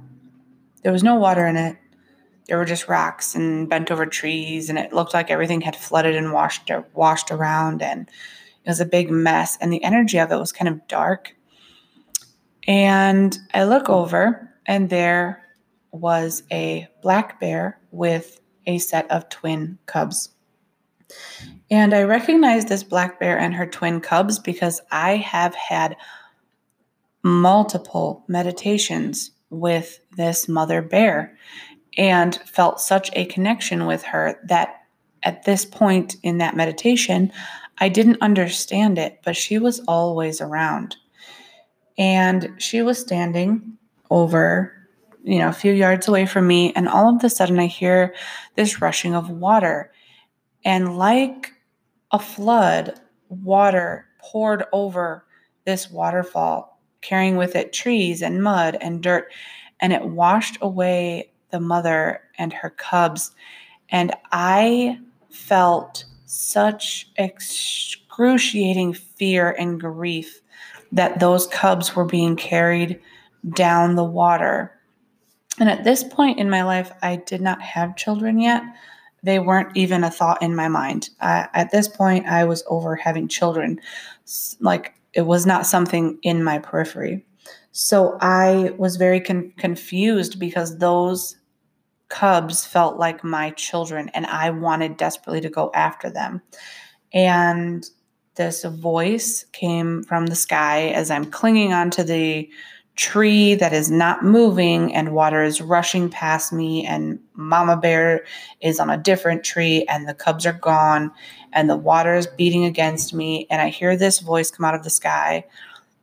There 0.82 0.92
was 0.92 1.02
no 1.02 1.16
water 1.16 1.46
in 1.46 1.56
it. 1.56 1.76
There 2.46 2.58
were 2.58 2.64
just 2.64 2.88
rocks 2.88 3.34
and 3.34 3.68
bent 3.68 3.90
over 3.90 4.06
trees, 4.06 4.70
and 4.70 4.78
it 4.78 4.92
looked 4.92 5.14
like 5.14 5.30
everything 5.30 5.62
had 5.62 5.74
flooded 5.74 6.14
and 6.14 6.32
washed 6.32 6.70
washed 6.94 7.32
around, 7.32 7.82
and 7.82 8.08
it 8.66 8.70
was 8.70 8.80
a 8.80 8.86
big 8.86 9.10
mess. 9.10 9.56
And 9.60 9.72
the 9.72 9.84
energy 9.84 10.18
of 10.18 10.32
it 10.32 10.36
was 10.36 10.52
kind 10.52 10.68
of 10.68 10.86
dark. 10.88 11.34
And 12.66 13.38
I 13.54 13.62
look 13.64 13.88
over, 13.88 14.52
and 14.66 14.90
there 14.90 15.44
was 15.92 16.42
a 16.50 16.88
black 17.00 17.38
bear 17.38 17.78
with 17.92 18.40
a 18.66 18.78
set 18.78 19.08
of 19.08 19.28
twin 19.28 19.78
cubs. 19.86 20.30
And 21.70 21.94
I 21.94 22.02
recognize 22.02 22.64
this 22.64 22.82
black 22.82 23.20
bear 23.20 23.38
and 23.38 23.54
her 23.54 23.66
twin 23.66 24.00
cubs 24.00 24.40
because 24.40 24.80
I 24.90 25.16
have 25.16 25.54
had 25.54 25.96
multiple 27.22 28.24
meditations 28.26 29.30
with 29.50 30.00
this 30.16 30.48
mother 30.48 30.82
bear 30.82 31.36
and 31.96 32.34
felt 32.44 32.80
such 32.80 33.10
a 33.14 33.24
connection 33.26 33.86
with 33.86 34.02
her 34.02 34.40
that 34.48 34.82
at 35.22 35.44
this 35.44 35.64
point 35.64 36.16
in 36.22 36.38
that 36.38 36.56
meditation, 36.56 37.32
I 37.78 37.88
didn't 37.88 38.22
understand 38.22 38.98
it, 38.98 39.20
but 39.24 39.36
she 39.36 39.58
was 39.58 39.80
always 39.80 40.40
around. 40.40 40.96
And 41.98 42.54
she 42.58 42.82
was 42.82 42.98
standing 42.98 43.78
over, 44.10 44.72
you 45.24 45.38
know, 45.38 45.48
a 45.48 45.52
few 45.52 45.72
yards 45.72 46.08
away 46.08 46.26
from 46.26 46.46
me. 46.46 46.72
And 46.74 46.88
all 46.88 47.14
of 47.14 47.22
a 47.22 47.30
sudden, 47.30 47.58
I 47.58 47.66
hear 47.66 48.14
this 48.54 48.80
rushing 48.80 49.14
of 49.14 49.30
water. 49.30 49.92
And 50.64 50.96
like 50.98 51.52
a 52.10 52.18
flood, 52.18 52.98
water 53.28 54.06
poured 54.20 54.64
over 54.72 55.24
this 55.64 55.90
waterfall, 55.90 56.80
carrying 57.00 57.36
with 57.36 57.56
it 57.56 57.72
trees 57.72 58.22
and 58.22 58.42
mud 58.42 58.76
and 58.80 59.02
dirt. 59.02 59.32
And 59.80 59.92
it 59.92 60.04
washed 60.04 60.58
away 60.60 61.32
the 61.50 61.60
mother 61.60 62.22
and 62.38 62.52
her 62.52 62.70
cubs. 62.70 63.32
And 63.90 64.14
I 64.32 64.98
felt 65.30 66.04
such 66.26 67.08
excruciating 67.16 68.92
fear 68.92 69.50
and 69.58 69.80
grief 69.80 70.40
that 70.92 71.20
those 71.20 71.46
cubs 71.46 71.96
were 71.96 72.04
being 72.04 72.36
carried 72.36 73.00
down 73.54 73.94
the 73.94 74.04
water. 74.04 74.72
And 75.58 75.68
at 75.70 75.84
this 75.84 76.04
point 76.04 76.38
in 76.38 76.50
my 76.50 76.62
life, 76.62 76.92
I 77.02 77.16
did 77.16 77.40
not 77.40 77.62
have 77.62 77.96
children 77.96 78.38
yet. 78.38 78.62
They 79.22 79.38
weren't 79.38 79.76
even 79.76 80.04
a 80.04 80.10
thought 80.10 80.42
in 80.42 80.54
my 80.54 80.68
mind. 80.68 81.10
At 81.20 81.70
this 81.70 81.88
point, 81.88 82.26
I 82.26 82.44
was 82.44 82.62
over 82.68 82.94
having 82.94 83.28
children. 83.28 83.80
Like 84.60 84.94
it 85.14 85.22
was 85.22 85.46
not 85.46 85.66
something 85.66 86.18
in 86.22 86.44
my 86.44 86.58
periphery. 86.58 87.24
So 87.72 88.18
I 88.20 88.72
was 88.78 88.96
very 88.96 89.20
con- 89.20 89.52
confused 89.56 90.38
because 90.38 90.78
those 90.78 91.36
cubs 92.08 92.64
felt 92.64 92.98
like 92.98 93.24
my 93.24 93.50
children 93.50 94.10
and 94.14 94.26
I 94.26 94.50
wanted 94.50 94.96
desperately 94.96 95.40
to 95.40 95.50
go 95.50 95.70
after 95.74 96.10
them. 96.10 96.42
And 97.12 97.88
this 98.36 98.64
voice 98.64 99.44
came 99.52 100.02
from 100.04 100.26
the 100.26 100.36
sky 100.36 100.88
as 100.88 101.10
I'm 101.10 101.24
clinging 101.24 101.72
onto 101.72 102.02
the 102.02 102.48
tree 102.96 103.54
that 103.54 103.74
is 103.74 103.90
not 103.90 104.24
moving 104.24 104.94
and 104.94 105.12
water 105.12 105.42
is 105.42 105.60
rushing 105.60 106.08
past 106.08 106.52
me 106.52 106.86
and 106.86 107.18
mama 107.34 107.76
bear 107.76 108.24
is 108.62 108.80
on 108.80 108.88
a 108.88 108.96
different 108.96 109.44
tree 109.44 109.84
and 109.88 110.08
the 110.08 110.14
cubs 110.14 110.46
are 110.46 110.54
gone 110.54 111.12
and 111.52 111.68
the 111.68 111.76
water 111.76 112.14
is 112.14 112.26
beating 112.26 112.64
against 112.64 113.12
me. 113.12 113.46
And 113.50 113.60
I 113.60 113.68
hear 113.68 113.96
this 113.96 114.20
voice 114.20 114.50
come 114.50 114.64
out 114.64 114.74
of 114.74 114.82
the 114.82 114.90
sky 114.90 115.44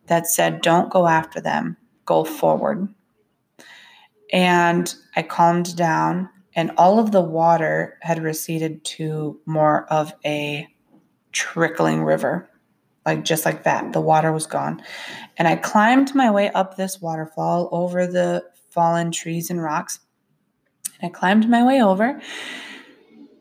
that 0.07 0.27
said 0.27 0.61
don't 0.61 0.91
go 0.91 1.07
after 1.07 1.41
them. 1.41 1.77
Go 2.05 2.23
forward 2.23 2.87
and 4.33 4.93
I 5.15 5.21
calmed 5.21 5.77
down, 5.77 6.27
and 6.55 6.71
all 6.75 6.99
of 6.99 7.11
the 7.11 7.21
water 7.21 7.97
had 8.01 8.21
receded 8.21 8.83
to 8.83 9.39
more 9.45 9.85
of 9.85 10.11
a 10.25 10.67
trickling 11.31 12.03
river, 12.03 12.49
like 13.05 13.23
just 13.23 13.45
like 13.45 13.63
that. 13.63 13.93
The 13.93 14.01
water 14.01 14.31
was 14.31 14.47
gone. 14.47 14.81
And 15.37 15.47
I 15.47 15.55
climbed 15.55 16.15
my 16.15 16.31
way 16.31 16.51
up 16.51 16.75
this 16.75 16.99
waterfall 16.99 17.69
over 17.71 18.07
the 18.07 18.43
fallen 18.71 19.11
trees 19.11 19.49
and 19.49 19.61
rocks. 19.61 19.99
And 20.99 21.09
I 21.09 21.13
climbed 21.17 21.47
my 21.47 21.63
way 21.63 21.81
over, 21.81 22.19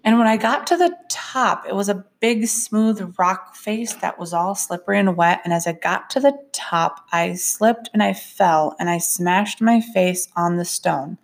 and 0.04 0.18
when 0.18 0.26
I 0.26 0.36
got 0.36 0.66
to 0.68 0.76
the 0.76 0.96
top, 1.08 1.66
it 1.68 1.74
was 1.74 1.88
a 1.88 2.04
big, 2.20 2.46
smooth 2.46 3.14
rock 3.18 3.54
face 3.56 3.94
that 3.96 4.18
was 4.18 4.32
all 4.32 4.54
slippery 4.54 4.98
and 4.98 5.16
wet. 5.16 5.40
And 5.44 5.52
as 5.52 5.66
I 5.66 5.72
got 5.72 6.10
to 6.10 6.20
the 6.20 6.36
top, 6.52 7.06
I 7.12 7.34
slipped 7.34 7.90
and 7.92 8.02
I 8.02 8.12
fell 8.14 8.76
and 8.80 8.90
I 8.90 8.98
smashed 8.98 9.60
my 9.60 9.80
face 9.80 10.28
on 10.36 10.56
the 10.56 10.64
stone. 10.64 11.18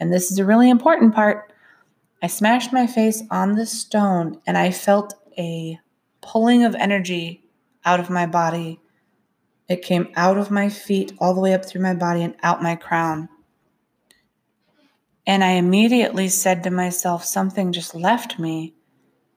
And 0.00 0.12
this 0.12 0.30
is 0.30 0.38
a 0.38 0.44
really 0.46 0.70
important 0.70 1.14
part. 1.14 1.52
I 2.22 2.28
smashed 2.28 2.72
my 2.72 2.86
face 2.86 3.22
on 3.30 3.54
the 3.54 3.66
stone 3.66 4.40
and 4.46 4.56
I 4.58 4.70
felt 4.70 5.14
a 5.38 5.78
pulling 6.22 6.64
of 6.64 6.74
energy 6.76 7.44
out 7.84 8.00
of 8.00 8.10
my 8.10 8.26
body 8.26 8.80
It 9.68 9.82
came 9.82 10.08
out 10.16 10.38
of 10.38 10.50
my 10.50 10.68
feet, 10.68 11.12
all 11.18 11.34
the 11.34 11.40
way 11.40 11.54
up 11.54 11.64
through 11.64 11.82
my 11.82 11.94
body, 11.94 12.22
and 12.22 12.36
out 12.42 12.62
my 12.62 12.76
crown. 12.76 13.28
And 15.26 15.44
I 15.44 15.52
immediately 15.52 16.28
said 16.28 16.64
to 16.64 16.70
myself, 16.70 17.24
something 17.24 17.72
just 17.72 17.94
left 17.94 18.38
me. 18.38 18.74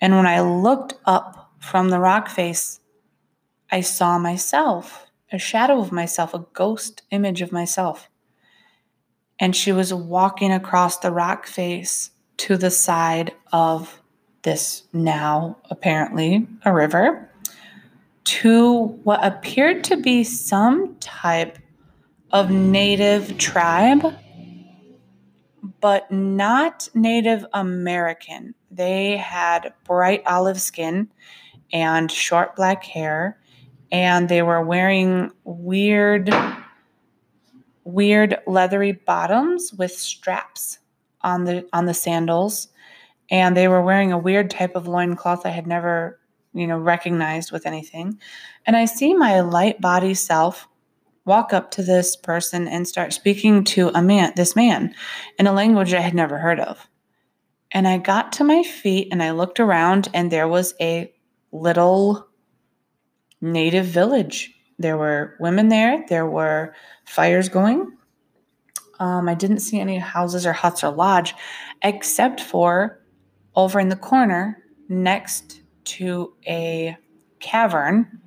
And 0.02 0.16
when 0.16 0.26
I 0.26 0.42
looked 0.42 0.96
up 1.06 1.52
from 1.60 1.90
the 1.90 2.00
rock 2.00 2.28
face, 2.28 2.80
I 3.72 3.82
saw 3.82 4.18
myself, 4.18 5.06
a 5.32 5.38
shadow 5.38 5.80
of 5.80 5.92
myself, 5.92 6.34
a 6.34 6.46
ghost 6.54 7.04
image 7.12 7.42
of 7.42 7.52
myself. 7.52 8.10
And 9.40 9.56
she 9.56 9.72
was 9.72 9.94
walking 9.94 10.52
across 10.52 10.98
the 10.98 11.12
rock 11.12 11.46
face 11.46 12.12
to 12.38 12.58
the 12.58 12.72
side 12.72 13.34
of 13.52 14.02
this 14.44 14.84
now 14.94 15.58
apparently 15.70 16.48
a 16.64 16.74
river 16.74 17.30
to 18.26 18.86
what 19.04 19.26
appeared 19.26 19.84
to 19.84 19.98
be 19.98 20.24
some 20.24 20.96
type 21.00 21.58
of 22.32 22.50
native 22.50 23.38
tribe, 23.38 24.04
but 25.82 26.12
not 26.12 26.90
Native 26.94 27.46
American. 27.54 28.56
They 28.72 29.18
had 29.18 29.74
bright 29.84 30.24
olive 30.26 30.60
skin 30.62 31.10
and 31.72 32.12
short 32.12 32.56
black 32.56 32.84
hair, 32.84 33.40
and 33.92 34.30
they 34.30 34.42
were 34.42 34.62
wearing 34.62 35.32
weird, 35.44 36.34
weird 37.84 38.38
leathery 38.48 38.94
bottoms 38.94 39.74
with 39.74 39.92
straps 39.92 40.80
on 41.22 41.46
the 41.46 41.68
on 41.74 41.86
the 41.86 41.94
sandals 41.94 42.70
and 43.30 43.58
they 43.58 43.68
were 43.68 43.82
wearing 43.82 44.12
a 44.12 44.18
weird 44.18 44.50
type 44.50 44.76
of 44.76 44.88
loincloth 44.88 45.46
I 45.46 45.50
had 45.50 45.68
never, 45.68 46.20
you 46.54 46.68
know, 46.68 46.78
recognized 46.78 47.52
with 47.52 47.66
anything. 47.66 48.20
And 48.66 48.76
I 48.76 48.86
see 48.86 49.14
my 49.14 49.40
light 49.42 49.82
body 49.82 50.14
self 50.14 50.68
walk 51.26 51.54
up 51.54 51.72
to 51.72 51.84
this 51.84 52.16
person 52.16 52.68
and 52.68 52.88
start 52.88 53.14
speaking 53.14 53.64
to 53.64 53.90
a 53.96 54.02
man, 54.02 54.34
this 54.36 54.56
man, 54.56 54.94
in 55.40 55.48
a 55.48 55.54
language 55.54 55.94
I 55.94 56.02
had 56.02 56.14
never 56.14 56.38
heard 56.38 56.60
of. 56.60 56.88
And 57.72 57.88
I 57.88 57.98
got 57.98 58.32
to 58.34 58.44
my 58.44 58.64
feet 58.64 59.10
and 59.12 59.22
I 59.22 59.32
looked 59.32 59.60
around 59.60 60.08
and 60.14 60.32
there 60.32 60.48
was 60.48 60.74
a 60.80 61.12
little 61.52 62.28
native 63.42 63.86
village. 63.86 64.54
There 64.78 64.98
were 64.98 65.36
women 65.40 65.70
there, 65.70 66.06
there 66.08 66.28
were 66.28 66.74
fires 67.06 67.50
going. 67.50 67.98
Um, 69.00 69.28
I 69.28 69.34
didn't 69.34 69.60
see 69.60 69.80
any 69.80 69.98
houses 69.98 70.46
or 70.46 70.54
huts 70.54 70.84
or 70.84 70.92
lodge, 70.92 71.34
except 71.82 72.40
for 72.40 73.02
over 73.56 73.80
in 73.80 73.90
the 73.90 73.96
corner 73.96 74.64
next 74.88 75.62
to 75.86 76.34
a 76.48 76.98
cavern 77.40 78.22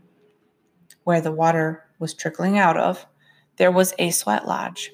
where 1.05 1.21
the 1.21 1.33
water 1.33 1.88
was 1.99 2.14
trickling 2.14 2.59
out 2.59 2.76
of, 2.76 3.07
there 3.57 3.73
was 3.73 3.95
a 3.99 4.11
sweat 4.11 4.47
lodge. 4.47 4.90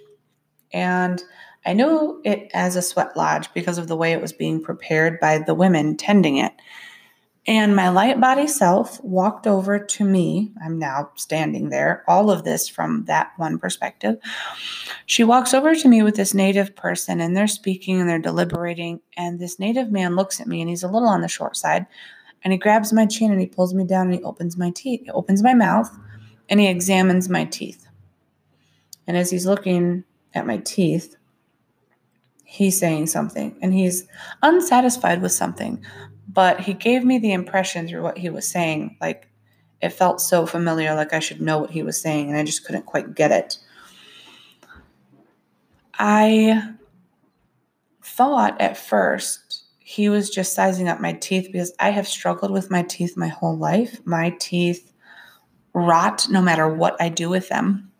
And 0.73 1.23
I 1.66 1.73
knew 1.73 2.20
it 2.25 2.50
as 2.52 2.76
a 2.76 2.82
sweat 2.82 3.16
lodge 3.16 3.52
because 3.54 3.78
of 3.78 3.88
the 3.88 3.96
way 3.96 4.12
it 4.12 4.20
was 4.20 4.32
being 4.32 4.62
prepared 4.62 5.20
by 5.20 5.38
the 5.38 5.54
women 5.54 5.96
tending 5.96 6.37
it. 6.37 6.52
And 7.46 7.76
my 7.76 7.90
light 7.90 8.20
body 8.20 8.46
self 8.46 9.02
walked 9.04 9.46
over 9.46 9.78
to 9.78 10.04
me. 10.04 10.50
I'm 10.64 10.78
now 10.78 11.11
standing 11.14 11.68
there, 11.68 12.02
all 12.08 12.30
of 12.30 12.44
this 12.44 12.68
from 12.68 13.04
that 13.04 13.32
one 13.37 13.58
perspective. 13.58 14.16
She 15.04 15.25
walks 15.25 15.52
over 15.52 15.75
to 15.75 15.88
me 15.88 16.02
with 16.02 16.17
this 16.17 16.32
native 16.32 16.75
person, 16.75 17.21
and 17.21 17.36
they're 17.36 17.47
speaking 17.47 18.00
and 18.00 18.08
they're 18.08 18.19
deliberating. 18.19 19.00
And 19.19 19.38
this 19.38 19.58
native 19.58 19.93
man 19.93 20.17
looks 20.17 20.40
at 20.40 20.47
me, 20.47 20.62
and 20.62 20.71
he's 20.71 20.82
a 20.82 20.88
little 20.88 21.08
on 21.08 21.21
the 21.21 21.28
short 21.28 21.56
side. 21.56 21.84
And 22.45 22.52
he 22.52 22.58
grabs 22.58 22.93
my 22.93 23.06
chin 23.06 23.32
and 23.32 23.40
he 23.40 23.47
pulls 23.47 23.75
me 23.75 23.84
down 23.84 24.06
and 24.06 24.14
he 24.14 24.23
opens 24.23 24.56
my 24.56 24.71
teeth, 24.71 25.00
he 25.04 25.10
opens 25.10 25.43
my 25.43 25.54
mouth, 25.54 25.90
and 26.49 26.61
he 26.61 26.67
examines 26.67 27.28
my 27.28 27.45
teeth. 27.45 27.87
And 29.07 29.17
as 29.17 29.30
he's 29.30 29.47
looking 29.47 30.04
at 30.35 30.47
my 30.47 30.59
teeth, 30.59 31.17
he's 32.45 32.78
saying 32.78 33.07
something 33.09 33.57
and 33.61 33.75
he's 33.75 34.07
unsatisfied 34.43 35.21
with 35.21 35.33
something. 35.33 35.85
But 36.28 36.61
he 36.61 36.73
gave 36.73 37.04
me 37.04 37.19
the 37.19 37.33
impression 37.33 37.89
through 37.89 38.02
what 38.02 38.19
he 38.19 38.30
was 38.30 38.47
saying 38.47 38.97
like 39.00 39.28
it 39.80 39.91
felt 39.91 40.21
so 40.21 40.47
familiar 40.47 40.95
like 40.95 41.13
i 41.13 41.19
should 41.19 41.41
know 41.41 41.59
what 41.59 41.71
he 41.71 41.83
was 41.83 42.00
saying 42.00 42.28
and 42.28 42.39
i 42.39 42.45
just 42.45 42.65
couldn't 42.65 42.87
quite 42.87 43.15
get 43.15 43.30
it. 43.30 43.59
I 45.97 46.75
thought 48.02 48.61
at 48.61 48.76
first 48.76 49.65
he 49.78 50.09
was 50.09 50.30
just 50.30 50.54
sizing 50.54 50.89
up 50.89 51.00
my 51.00 51.13
teeth 51.13 51.49
because 51.50 51.73
i 51.80 51.91
have 51.91 52.09
struggled 52.09 52.50
with 52.50 52.71
my 52.71 52.83
teeth 52.83 53.17
my 53.17 53.28
whole 53.28 53.57
life. 53.57 54.00
My 54.04 54.30
teeth 54.39 54.93
rot 55.75 56.26
no 56.30 56.41
matter 56.41 56.69
what 56.69 56.97
i 57.00 57.08
do 57.08 57.28
with 57.28 57.49
them 57.49 57.91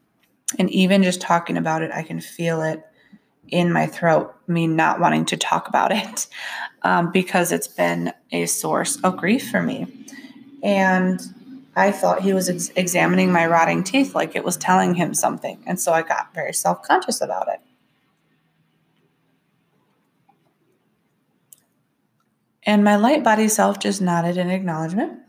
and 0.59 0.71
even 0.71 1.03
just 1.03 1.21
talking 1.21 1.57
about 1.57 1.83
it 1.83 1.91
i 1.93 2.03
can 2.03 2.21
feel 2.21 2.63
it 2.63 2.85
in 3.49 3.73
my 3.73 3.87
throat, 3.87 4.35
me 4.47 4.67
not 4.67 5.01
wanting 5.01 5.25
to 5.27 5.37
talk 5.37 5.69
about 5.69 5.93
it 5.93 6.27
um, 6.83 7.11
because 7.13 7.53
it's 7.53 7.69
been 7.69 8.13
a 8.33 8.47
source 8.47 8.97
of 9.03 9.17
grief 9.17 9.51
for 9.51 9.63
me. 9.63 9.87
And 10.63 11.21
I 11.77 11.91
thought 11.91 12.23
he 12.23 12.33
was 12.33 12.49
ex- 12.49 12.71
examining 12.77 13.33
my 13.33 13.47
rotting 13.47 13.85
teeth 13.85 14.15
like 14.15 14.37
it 14.37 14.45
was 14.45 14.57
telling 14.57 14.95
him 14.95 15.13
something. 15.15 15.63
And 15.67 15.81
so 15.81 15.93
I 15.93 16.03
got 16.03 16.35
very 16.35 16.53
self 16.53 16.83
conscious 16.83 17.21
about 17.21 17.49
it. 17.49 17.61
And 22.67 22.83
my 22.83 22.97
light 22.97 23.23
body 23.23 23.49
self 23.49 23.79
just 23.79 24.01
nodded 24.01 24.39
in 24.39 24.49
acknowledgement. 24.49 25.21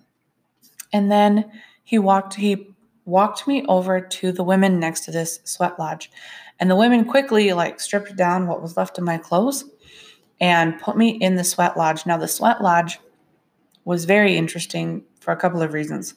And 0.93 1.12
then 1.12 1.51
he 1.85 1.97
walked, 1.97 2.33
he 2.33 2.67
walked 3.05 3.47
me 3.47 3.63
over 3.67 4.01
to 4.01 4.31
the 4.33 4.43
women 4.43 4.79
next 4.79 5.05
to 5.05 5.11
this 5.11 5.39
sweat 5.45 5.79
lodge. 5.79 6.11
And 6.59 6.69
the 6.69 6.75
women 6.75 7.05
quickly 7.05 7.53
like 7.53 7.79
stripped 7.79 8.15
down 8.17 8.47
what 8.47 8.61
was 8.61 8.75
left 8.75 8.97
of 8.97 9.03
my 9.03 9.17
clothes 9.17 9.63
and 10.41 10.79
put 10.81 10.97
me 10.97 11.09
in 11.09 11.35
the 11.35 11.43
sweat 11.43 11.77
lodge. 11.77 12.05
Now 12.05 12.17
the 12.17 12.27
sweat 12.27 12.61
lodge 12.61 12.99
was 13.85 14.05
very 14.05 14.35
interesting 14.35 15.03
for 15.19 15.31
a 15.31 15.37
couple 15.37 15.61
of 15.61 15.73
reasons. 15.73 16.15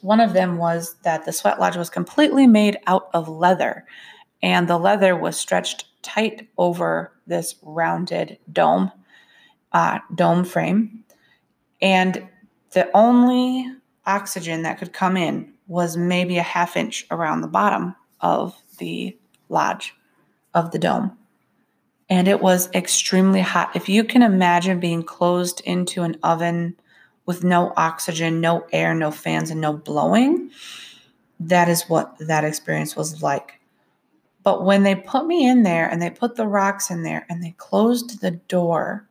One 0.00 0.20
of 0.20 0.32
them 0.32 0.56
was 0.56 0.96
that 1.02 1.24
the 1.24 1.32
sweat 1.32 1.60
lodge 1.60 1.76
was 1.76 1.90
completely 1.90 2.46
made 2.46 2.78
out 2.86 3.08
of 3.14 3.28
leather, 3.28 3.84
and 4.42 4.66
the 4.66 4.78
leather 4.78 5.16
was 5.16 5.36
stretched 5.36 5.86
tight 6.02 6.48
over 6.58 7.12
this 7.26 7.54
rounded 7.62 8.38
dome, 8.52 8.90
uh, 9.72 10.00
dome 10.14 10.44
frame. 10.44 11.04
And 11.80 12.28
the 12.72 12.90
only 12.94 13.70
oxygen 14.06 14.62
that 14.62 14.78
could 14.78 14.92
come 14.92 15.16
in 15.16 15.52
was 15.66 15.96
maybe 15.96 16.38
a 16.38 16.42
half 16.42 16.76
inch 16.76 17.06
around 17.10 17.40
the 17.40 17.48
bottom 17.48 17.94
of 18.20 18.60
the 18.78 19.16
lodge 19.48 19.94
of 20.54 20.70
the 20.70 20.78
dome. 20.78 21.16
And 22.08 22.28
it 22.28 22.40
was 22.40 22.68
extremely 22.74 23.40
hot. 23.40 23.74
If 23.74 23.88
you 23.88 24.04
can 24.04 24.22
imagine 24.22 24.80
being 24.80 25.02
closed 25.02 25.62
into 25.64 26.02
an 26.02 26.18
oven 26.22 26.76
with 27.24 27.44
no 27.44 27.72
oxygen, 27.76 28.40
no 28.40 28.66
air, 28.72 28.94
no 28.94 29.10
fans, 29.10 29.50
and 29.50 29.60
no 29.60 29.72
blowing, 29.72 30.50
that 31.40 31.68
is 31.68 31.88
what 31.88 32.16
that 32.18 32.44
experience 32.44 32.96
was 32.96 33.22
like. 33.22 33.60
But 34.42 34.64
when 34.64 34.82
they 34.82 34.94
put 34.94 35.26
me 35.26 35.46
in 35.46 35.62
there 35.62 35.88
and 35.88 36.02
they 36.02 36.10
put 36.10 36.36
the 36.36 36.46
rocks 36.46 36.90
in 36.90 37.02
there 37.02 37.26
and 37.30 37.42
they 37.42 37.54
closed 37.56 38.20
the 38.20 38.32
door, 38.32 39.08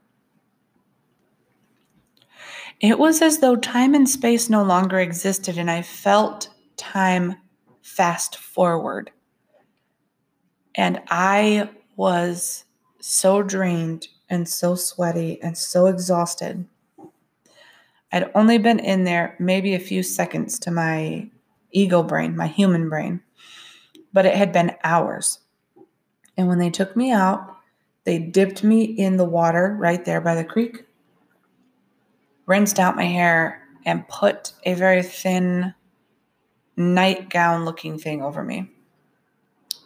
it 2.81 2.97
was 2.97 3.21
as 3.21 3.39
though 3.39 3.55
time 3.55 3.93
and 3.93 4.09
space 4.09 4.49
no 4.49 4.63
longer 4.63 4.99
existed, 4.99 5.57
and 5.57 5.69
I 5.69 5.83
felt 5.83 6.49
time 6.77 7.35
fast 7.81 8.35
forward. 8.35 9.11
And 10.73 11.01
I 11.09 11.69
was 11.95 12.65
so 12.99 13.43
drained 13.43 14.07
and 14.29 14.47
so 14.47 14.75
sweaty 14.75 15.41
and 15.41 15.57
so 15.57 15.85
exhausted. 15.85 16.65
I'd 18.11 18.31
only 18.33 18.57
been 18.57 18.79
in 18.79 19.03
there 19.03 19.35
maybe 19.39 19.73
a 19.73 19.79
few 19.79 20.01
seconds 20.03 20.57
to 20.59 20.71
my 20.71 21.29
ego 21.71 22.03
brain, 22.03 22.35
my 22.35 22.47
human 22.47 22.89
brain, 22.89 23.21
but 24.11 24.25
it 24.25 24.35
had 24.35 24.51
been 24.51 24.75
hours. 24.83 25.39
And 26.35 26.47
when 26.47 26.59
they 26.59 26.69
took 26.69 26.95
me 26.95 27.11
out, 27.11 27.55
they 28.03 28.17
dipped 28.17 28.63
me 28.63 28.83
in 28.83 29.17
the 29.17 29.25
water 29.25 29.75
right 29.79 30.03
there 30.03 30.21
by 30.21 30.35
the 30.35 30.43
creek, 30.43 30.85
rinsed 32.45 32.79
out 32.79 32.95
my 32.95 33.05
hair, 33.05 33.61
and 33.85 34.07
put 34.07 34.53
a 34.63 34.73
very 34.73 35.03
thin 35.03 35.73
nightgown 36.77 37.65
looking 37.65 37.97
thing 37.97 38.21
over 38.21 38.43
me. 38.43 38.69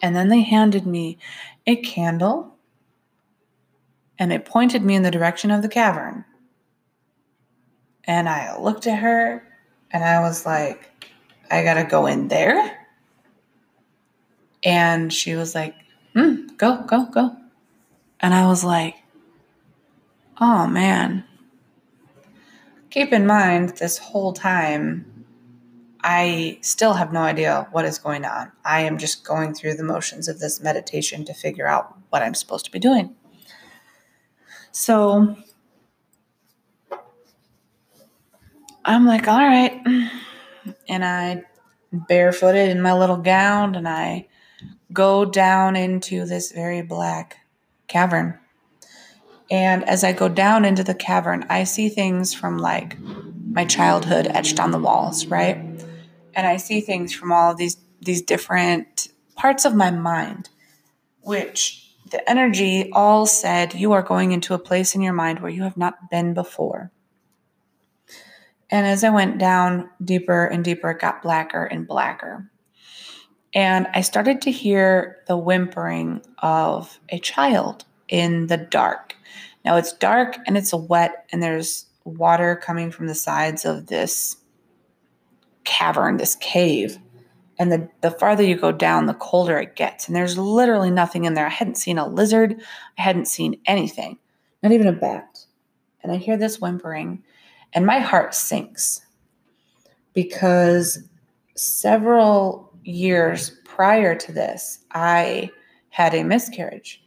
And 0.01 0.15
then 0.15 0.29
they 0.29 0.41
handed 0.41 0.85
me 0.85 1.17
a 1.65 1.75
candle 1.75 2.55
and 4.17 4.31
it 4.31 4.45
pointed 4.45 4.83
me 4.83 4.95
in 4.95 5.03
the 5.03 5.11
direction 5.11 5.51
of 5.51 5.61
the 5.61 5.69
cavern. 5.69 6.25
And 8.05 8.29
I 8.29 8.57
looked 8.59 8.87
at 8.87 8.99
her 8.99 9.43
and 9.91 10.03
I 10.03 10.19
was 10.21 10.45
like, 10.45 10.91
I 11.49 11.63
gotta 11.63 11.83
go 11.83 12.05
in 12.05 12.27
there. 12.27 12.85
And 14.63 15.11
she 15.11 15.35
was 15.35 15.53
like, 15.55 15.75
hmm, 16.13 16.47
go, 16.57 16.83
go, 16.87 17.05
go. 17.05 17.35
And 18.19 18.33
I 18.33 18.47
was 18.47 18.63
like, 18.63 18.95
oh 20.39 20.67
man. 20.67 21.23
Keep 22.95 23.11
in 23.11 23.27
mind, 23.27 23.71
this 23.71 23.97
whole 23.97 24.31
time, 24.31 25.25
I 26.01 26.59
still 26.61 26.93
have 26.93 27.11
no 27.11 27.19
idea 27.19 27.67
what 27.73 27.83
is 27.83 27.97
going 27.97 28.23
on. 28.23 28.53
I 28.63 28.83
am 28.83 28.97
just 28.97 29.25
going 29.25 29.53
through 29.53 29.73
the 29.73 29.83
motions 29.83 30.29
of 30.29 30.39
this 30.39 30.61
meditation 30.61 31.25
to 31.25 31.33
figure 31.33 31.67
out 31.67 31.93
what 32.09 32.21
I'm 32.21 32.33
supposed 32.33 32.63
to 32.63 32.71
be 32.71 32.79
doing. 32.79 33.13
So 34.71 35.35
I'm 38.85 39.05
like, 39.05 39.27
all 39.27 39.45
right. 39.45 39.73
And 40.87 41.03
I 41.03 41.43
barefooted 41.91 42.69
in 42.69 42.81
my 42.81 42.93
little 42.93 43.17
gown 43.17 43.75
and 43.75 43.89
I 43.89 44.29
go 44.93 45.25
down 45.25 45.75
into 45.75 46.25
this 46.25 46.53
very 46.53 46.81
black 46.81 47.39
cavern. 47.89 48.39
And 49.49 49.87
as 49.87 50.03
I 50.03 50.13
go 50.13 50.27
down 50.27 50.65
into 50.65 50.83
the 50.83 50.95
cavern, 50.95 51.45
I 51.49 51.63
see 51.65 51.89
things 51.89 52.33
from 52.33 52.57
like 52.57 52.97
my 52.99 53.65
childhood 53.65 54.27
etched 54.27 54.59
on 54.59 54.71
the 54.71 54.79
walls, 54.79 55.27
right? 55.27 55.57
And 56.33 56.47
I 56.47 56.57
see 56.57 56.81
things 56.81 57.13
from 57.13 57.31
all 57.31 57.51
of 57.51 57.57
these 57.57 57.77
these 58.01 58.21
different 58.21 59.07
parts 59.35 59.65
of 59.65 59.73
my 59.73 59.89
mind, 59.89 60.49
which 61.21 61.95
the 62.11 62.29
energy 62.29 62.91
all 62.91 63.25
said 63.25 63.73
you 63.73 63.93
are 63.93 64.03
going 64.03 64.31
into 64.31 64.53
a 64.53 64.59
place 64.59 64.93
in 64.95 65.01
your 65.01 65.13
mind 65.13 65.39
where 65.39 65.51
you 65.51 65.63
have 65.63 65.77
not 65.77 66.09
been 66.09 66.33
before. 66.33 66.91
And 68.69 68.85
as 68.85 69.03
I 69.03 69.09
went 69.09 69.37
down 69.37 69.89
deeper 70.03 70.45
and 70.45 70.63
deeper, 70.63 70.91
it 70.91 70.99
got 70.99 71.21
blacker 71.21 71.63
and 71.63 71.87
blacker. 71.87 72.49
And 73.53 73.87
I 73.93 74.01
started 74.01 74.41
to 74.41 74.51
hear 74.51 75.19
the 75.27 75.37
whimpering 75.37 76.21
of 76.39 76.99
a 77.09 77.19
child 77.19 77.85
in 78.07 78.47
the 78.47 78.57
dark. 78.57 79.15
Now 79.63 79.77
it's 79.77 79.93
dark 79.93 80.37
and 80.45 80.57
it's 80.57 80.73
wet, 80.73 81.25
and 81.31 81.41
there's 81.41 81.87
water 82.03 82.55
coming 82.55 82.91
from 82.91 83.07
the 83.07 83.15
sides 83.15 83.65
of 83.65 83.87
this 83.87 84.37
cavern, 85.63 86.17
this 86.17 86.35
cave. 86.35 86.99
And 87.57 87.71
the, 87.71 87.89
the 88.01 88.11
farther 88.11 88.43
you 88.43 88.55
go 88.55 88.71
down, 88.71 89.05
the 89.05 89.13
colder 89.13 89.57
it 89.57 89.75
gets. 89.75 90.07
And 90.07 90.15
there's 90.15 90.37
literally 90.37 90.91
nothing 90.91 91.23
in 91.25 91.33
there. 91.33 91.45
I 91.45 91.49
hadn't 91.49 91.77
seen 91.77 91.97
a 91.97 92.07
lizard, 92.07 92.55
I 92.97 93.01
hadn't 93.01 93.27
seen 93.27 93.59
anything, 93.65 94.19
not 94.61 94.71
even 94.71 94.87
a 94.87 94.93
bat. 94.93 95.39
And 96.03 96.11
I 96.11 96.17
hear 96.17 96.37
this 96.37 96.59
whimpering, 96.59 97.23
and 97.73 97.85
my 97.85 97.99
heart 97.99 98.35
sinks 98.35 99.01
because 100.13 100.99
several 101.55 102.71
years 102.83 103.51
prior 103.65 104.15
to 104.15 104.31
this, 104.31 104.79
I 104.91 105.49
had 105.89 106.13
a 106.13 106.23
miscarriage. 106.23 107.03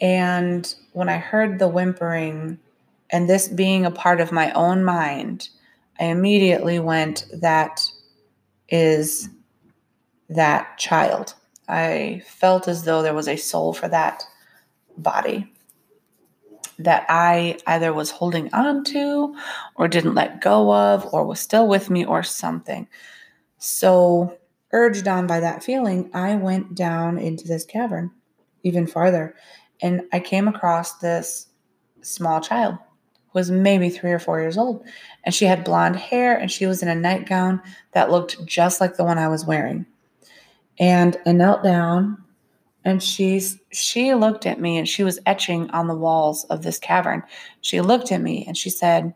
And 0.00 0.72
when 0.92 1.08
I 1.08 1.18
heard 1.18 1.58
the 1.58 1.68
whimpering 1.68 2.58
and 3.10 3.28
this 3.28 3.48
being 3.48 3.84
a 3.84 3.90
part 3.90 4.20
of 4.20 4.32
my 4.32 4.50
own 4.52 4.84
mind, 4.84 5.48
I 5.98 6.04
immediately 6.04 6.78
went, 6.78 7.26
that 7.40 7.82
is 8.68 9.28
that 10.30 10.78
child. 10.78 11.34
I 11.68 12.22
felt 12.26 12.66
as 12.68 12.84
though 12.84 13.02
there 13.02 13.14
was 13.14 13.28
a 13.28 13.36
soul 13.36 13.72
for 13.72 13.88
that 13.88 14.24
body 14.96 15.52
that 16.78 17.04
I 17.08 17.58
either 17.66 17.92
was 17.92 18.10
holding 18.10 18.52
on 18.54 18.84
to 18.84 19.36
or 19.76 19.86
didn't 19.86 20.14
let 20.14 20.40
go 20.40 20.72
of 20.74 21.12
or 21.12 21.26
was 21.26 21.40
still 21.40 21.68
with 21.68 21.90
me 21.90 22.06
or 22.06 22.22
something. 22.22 22.88
So, 23.58 24.38
urged 24.72 25.06
on 25.06 25.26
by 25.26 25.40
that 25.40 25.62
feeling, 25.62 26.10
I 26.14 26.36
went 26.36 26.74
down 26.74 27.18
into 27.18 27.46
this 27.46 27.64
cavern 27.64 28.12
even 28.62 28.86
farther 28.86 29.34
and 29.82 30.02
I 30.12 30.20
came 30.20 30.48
across 30.48 30.98
this 30.98 31.46
small 32.02 32.40
child 32.40 32.74
who 32.74 33.38
was 33.38 33.50
maybe 33.50 33.90
three 33.90 34.12
or 34.12 34.18
four 34.18 34.40
years 34.40 34.58
old. 34.58 34.84
And 35.24 35.34
she 35.34 35.44
had 35.44 35.64
blonde 35.64 35.96
hair 35.96 36.36
and 36.36 36.50
she 36.50 36.66
was 36.66 36.82
in 36.82 36.88
a 36.88 36.94
nightgown 36.94 37.62
that 37.92 38.10
looked 38.10 38.44
just 38.44 38.80
like 38.80 38.96
the 38.96 39.04
one 39.04 39.18
I 39.18 39.28
was 39.28 39.44
wearing. 39.44 39.86
And 40.78 41.16
I 41.26 41.32
knelt 41.32 41.62
down 41.62 42.22
and 42.84 43.02
she's 43.02 43.58
she 43.72 44.14
looked 44.14 44.46
at 44.46 44.60
me 44.60 44.78
and 44.78 44.88
she 44.88 45.04
was 45.04 45.20
etching 45.26 45.70
on 45.70 45.86
the 45.86 45.94
walls 45.94 46.44
of 46.44 46.62
this 46.62 46.78
cavern. 46.78 47.22
She 47.60 47.80
looked 47.80 48.10
at 48.10 48.22
me 48.22 48.44
and 48.46 48.56
she 48.56 48.70
said, 48.70 49.14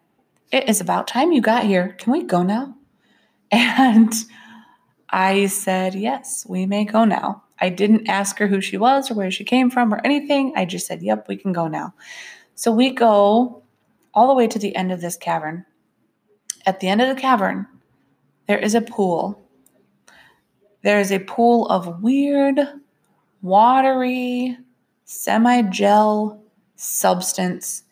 It 0.53 0.68
is 0.68 0.81
about 0.81 1.09
time 1.09 1.33
you 1.33 1.40
got 1.40 1.64
here. 1.64 1.94
Can 1.98 2.12
we 2.12 2.22
go 2.24 2.42
now? 2.42 2.77
And 3.53 4.12
I 5.11 5.46
said, 5.46 5.94
Yes, 5.94 6.44
we 6.48 6.66
may 6.66 6.85
go 6.85 7.05
now. 7.05 7.43
I 7.61 7.69
didn't 7.69 8.09
ask 8.09 8.38
her 8.38 8.47
who 8.47 8.61
she 8.61 8.77
was 8.77 9.11
or 9.11 9.14
where 9.14 9.31
she 9.31 9.45
came 9.45 9.71
from 9.71 9.93
or 9.93 10.01
anything. 10.05 10.53
I 10.57 10.64
just 10.64 10.87
said, 10.87 11.03
Yep, 11.03 11.29
we 11.29 11.37
can 11.37 11.53
go 11.53 11.69
now. 11.69 11.95
So 12.55 12.73
we 12.73 12.90
go 12.90 13.62
all 14.12 14.29
the 14.29 14.35
way 14.35 14.47
to 14.47 14.59
the 14.59 14.75
end 14.77 14.93
of 14.93 15.01
this 15.01 15.17
cavern. 15.17 15.64
At 16.67 16.81
the 16.81 16.88
end 16.88 17.03
of 17.03 17.14
the 17.14 17.21
cavern, 17.21 17.67
there 18.47 18.59
is 18.59 18.75
a 18.75 18.81
pool. 18.81 19.40
There 20.83 21.01
is 21.01 21.11
a 21.11 21.19
pool 21.19 21.67
of 21.69 22.03
weird, 22.03 22.59
watery, 23.43 24.57
semi 25.05 25.62
gel 25.62 26.43
substance, 26.77 27.85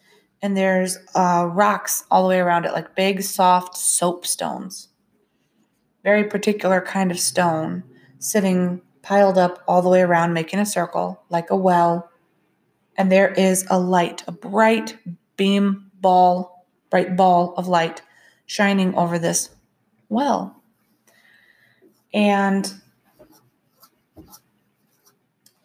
and 0.42 0.56
there's 0.56 0.98
uh, 1.14 1.48
rocks 1.50 2.04
all 2.10 2.22
the 2.22 2.28
way 2.28 2.38
around 2.38 2.64
it, 2.64 2.72
like 2.72 2.94
big, 2.94 3.22
soft 3.22 3.74
soapstones. 3.74 4.88
Very 6.02 6.24
particular 6.24 6.80
kind 6.80 7.10
of 7.10 7.18
stone 7.18 7.84
sitting 8.18 8.80
piled 9.02 9.38
up 9.38 9.62
all 9.66 9.82
the 9.82 9.88
way 9.88 10.00
around, 10.00 10.32
making 10.32 10.60
a 10.60 10.66
circle 10.66 11.22
like 11.28 11.50
a 11.50 11.56
well. 11.56 12.10
And 12.96 13.10
there 13.10 13.32
is 13.32 13.66
a 13.70 13.78
light, 13.78 14.22
a 14.26 14.32
bright 14.32 14.96
beam 15.36 15.90
ball, 16.00 16.66
bright 16.90 17.16
ball 17.16 17.54
of 17.56 17.68
light 17.68 18.02
shining 18.46 18.94
over 18.94 19.18
this 19.18 19.50
well. 20.08 20.62
And 22.14 22.72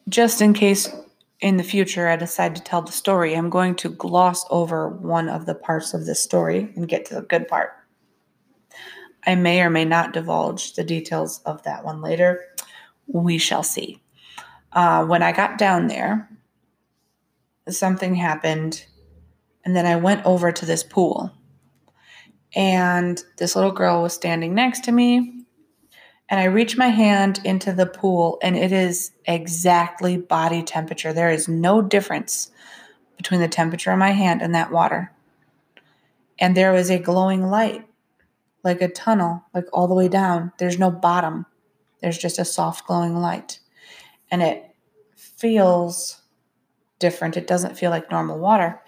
just 0.09 0.41
in 0.41 0.53
case 0.53 0.89
in 1.39 1.57
the 1.57 1.63
future 1.63 2.07
I 2.07 2.15
decide 2.15 2.55
to 2.55 2.63
tell 2.63 2.81
the 2.81 2.91
story, 2.91 3.35
I'm 3.35 3.49
going 3.49 3.75
to 3.75 3.89
gloss 3.89 4.45
over 4.49 4.89
one 4.89 5.29
of 5.29 5.45
the 5.45 5.55
parts 5.55 5.93
of 5.93 6.05
this 6.05 6.21
story 6.21 6.71
and 6.75 6.87
get 6.87 7.05
to 7.05 7.15
the 7.15 7.21
good 7.21 7.47
part. 7.47 7.73
I 9.25 9.35
may 9.35 9.61
or 9.61 9.69
may 9.69 9.83
not 9.83 10.13
divulge 10.13 10.73
the 10.73 10.83
details 10.85 11.41
of 11.45 11.61
that 11.63 11.83
one 11.83 12.01
later. 12.01 12.41
We 13.07 13.37
shall 13.37 13.63
see. 13.63 14.01
Uh, 14.71 15.05
when 15.05 15.23
I 15.23 15.31
got 15.31 15.57
down 15.57 15.87
there, 15.87 16.29
something 17.69 18.15
happened, 18.15 18.85
and 19.65 19.75
then 19.75 19.85
I 19.85 19.95
went 19.95 20.25
over 20.25 20.51
to 20.51 20.65
this 20.65 20.83
pool. 20.83 21.31
And 22.55 23.21
this 23.37 23.55
little 23.55 23.71
girl 23.71 24.01
was 24.01 24.13
standing 24.13 24.53
next 24.53 24.83
to 24.85 24.91
me. 24.91 25.33
And 26.29 26.39
I 26.39 26.45
reach 26.45 26.77
my 26.77 26.87
hand 26.87 27.39
into 27.43 27.71
the 27.71 27.85
pool, 27.85 28.37
and 28.41 28.57
it 28.57 28.71
is 28.71 29.11
exactly 29.25 30.17
body 30.17 30.61
temperature. 30.61 31.13
There 31.13 31.29
is 31.29 31.47
no 31.47 31.81
difference 31.81 32.51
between 33.15 33.39
the 33.39 33.47
temperature 33.47 33.91
of 33.91 33.99
my 33.99 34.11
hand 34.11 34.41
and 34.41 34.53
that 34.53 34.71
water. 34.71 35.11
And 36.39 36.55
there 36.55 36.73
was 36.73 36.89
a 36.89 36.99
glowing 36.99 37.47
light, 37.47 37.87
like 38.63 38.81
a 38.81 38.89
tunnel, 38.89 39.43
like 39.53 39.65
all 39.73 39.87
the 39.87 39.95
way 39.95 40.07
down. 40.07 40.51
There's 40.59 40.77
no 40.77 40.91
bottom. 40.91 41.45
There's 42.01 42.17
just 42.17 42.39
a 42.39 42.45
soft 42.45 42.87
glowing 42.87 43.15
light. 43.15 43.59
And 44.29 44.41
it 44.41 44.75
feels 45.15 46.21
different. 46.99 47.37
It 47.37 47.47
doesn't 47.47 47.77
feel 47.77 47.91
like 47.91 48.11
normal 48.11 48.39
water. 48.39 48.81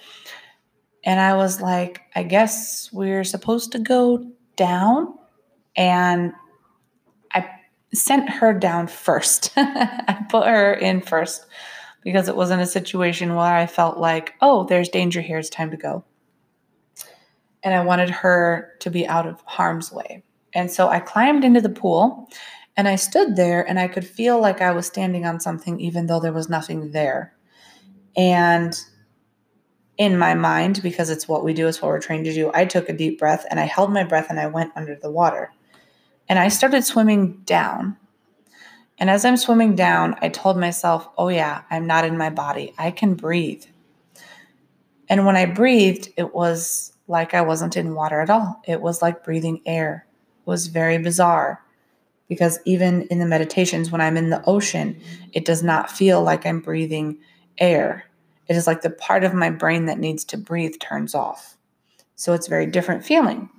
And 1.03 1.19
I 1.19 1.35
was 1.35 1.61
like, 1.61 2.01
I 2.15 2.23
guess 2.23 2.89
we're 2.91 3.23
supposed 3.23 3.71
to 3.71 3.79
go 3.79 4.31
down. 4.55 5.15
And 5.75 6.33
I 7.33 7.49
sent 7.93 8.29
her 8.29 8.53
down 8.53 8.87
first. 8.87 9.53
I 9.57 10.25
put 10.29 10.47
her 10.47 10.73
in 10.73 11.01
first 11.01 11.45
because 12.03 12.27
it 12.27 12.35
was 12.35 12.51
in 12.51 12.59
a 12.59 12.65
situation 12.65 13.35
where 13.35 13.55
I 13.55 13.65
felt 13.65 13.97
like, 13.97 14.33
oh, 14.41 14.65
there's 14.65 14.89
danger 14.89 15.21
here. 15.21 15.37
It's 15.37 15.49
time 15.49 15.71
to 15.71 15.77
go. 15.77 16.03
And 17.63 17.73
I 17.73 17.83
wanted 17.83 18.09
her 18.09 18.73
to 18.79 18.89
be 18.89 19.07
out 19.07 19.27
of 19.27 19.41
harm's 19.45 19.91
way. 19.91 20.23
And 20.53 20.71
so 20.71 20.87
I 20.87 20.99
climbed 20.99 21.43
into 21.43 21.61
the 21.61 21.69
pool 21.69 22.29
and 22.79 22.87
I 22.87 22.95
stood 22.95 23.35
there 23.35 23.67
and 23.67 23.77
I 23.77 23.89
could 23.89 24.07
feel 24.07 24.39
like 24.39 24.61
I 24.61 24.71
was 24.71 24.87
standing 24.87 25.25
on 25.25 25.41
something, 25.41 25.81
even 25.81 26.07
though 26.07 26.21
there 26.21 26.31
was 26.31 26.47
nothing 26.47 26.91
there. 26.91 27.33
And 28.15 28.73
in 29.97 30.17
my 30.17 30.33
mind, 30.33 30.79
because 30.81 31.09
it's 31.09 31.27
what 31.27 31.43
we 31.43 31.53
do, 31.53 31.67
it's 31.67 31.81
what 31.81 31.89
we're 31.89 31.99
trained 31.99 32.23
to 32.23 32.33
do, 32.33 32.51
I 32.53 32.63
took 32.63 32.87
a 32.87 32.93
deep 32.93 33.19
breath 33.19 33.45
and 33.49 33.59
I 33.59 33.65
held 33.65 33.91
my 33.91 34.05
breath 34.05 34.27
and 34.29 34.39
I 34.39 34.47
went 34.47 34.71
under 34.77 34.95
the 34.95 35.11
water. 35.11 35.51
And 36.29 36.39
I 36.39 36.47
started 36.47 36.85
swimming 36.85 37.41
down. 37.43 37.97
And 38.97 39.09
as 39.09 39.25
I'm 39.25 39.35
swimming 39.35 39.75
down, 39.75 40.15
I 40.21 40.29
told 40.29 40.57
myself, 40.57 41.09
oh, 41.17 41.27
yeah, 41.27 41.63
I'm 41.69 41.85
not 41.85 42.05
in 42.05 42.17
my 42.17 42.29
body. 42.29 42.73
I 42.77 42.91
can 42.91 43.15
breathe. 43.15 43.65
And 45.09 45.25
when 45.25 45.35
I 45.35 45.47
breathed, 45.47 46.13
it 46.15 46.33
was 46.33 46.93
like 47.09 47.33
I 47.33 47.41
wasn't 47.41 47.75
in 47.75 47.93
water 47.93 48.21
at 48.21 48.29
all. 48.29 48.61
It 48.65 48.79
was 48.79 49.01
like 49.01 49.25
breathing 49.25 49.61
air. 49.65 50.07
It 50.45 50.49
was 50.49 50.67
very 50.67 50.97
bizarre 50.97 51.61
because 52.29 52.59
even 52.63 53.01
in 53.07 53.19
the 53.19 53.25
meditations, 53.25 53.91
when 53.91 53.99
I'm 53.99 54.15
in 54.15 54.29
the 54.29 54.43
ocean, 54.45 55.01
it 55.33 55.43
does 55.43 55.61
not 55.61 55.91
feel 55.91 56.21
like 56.21 56.45
I'm 56.45 56.61
breathing 56.61 57.17
air. 57.57 58.05
It 58.47 58.55
is 58.55 58.67
like 58.67 58.81
the 58.81 58.91
part 58.91 59.23
of 59.23 59.33
my 59.33 59.49
brain 59.49 59.85
that 59.87 59.99
needs 59.99 60.23
to 60.25 60.37
breathe 60.37 60.75
turns 60.79 61.13
off. 61.13 61.57
So 62.15 62.33
it's 62.33 62.47
a 62.47 62.49
very 62.49 62.67
different 62.67 63.03
feeling. 63.03 63.49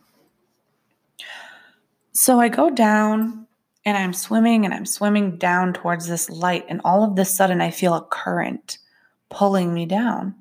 So 2.12 2.40
I 2.40 2.48
go 2.48 2.70
down 2.70 3.46
and 3.84 3.96
I'm 3.96 4.12
swimming 4.12 4.64
and 4.64 4.74
I'm 4.74 4.86
swimming 4.86 5.36
down 5.36 5.72
towards 5.72 6.06
this 6.06 6.28
light. 6.30 6.66
And 6.68 6.80
all 6.84 7.02
of 7.02 7.16
this 7.16 7.34
sudden, 7.34 7.60
I 7.60 7.70
feel 7.70 7.94
a 7.94 8.04
current 8.04 8.78
pulling 9.30 9.72
me 9.72 9.86
down. 9.86 10.34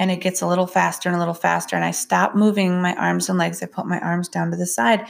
And 0.00 0.10
it 0.10 0.20
gets 0.20 0.42
a 0.42 0.46
little 0.46 0.66
faster 0.66 1.08
and 1.08 1.16
a 1.16 1.18
little 1.18 1.34
faster. 1.34 1.76
And 1.76 1.84
I 1.84 1.92
stop 1.92 2.34
moving 2.34 2.80
my 2.82 2.94
arms 2.94 3.28
and 3.28 3.38
legs. 3.38 3.62
I 3.62 3.66
put 3.66 3.86
my 3.86 4.00
arms 4.00 4.28
down 4.28 4.50
to 4.50 4.56
the 4.56 4.66
side. 4.66 5.06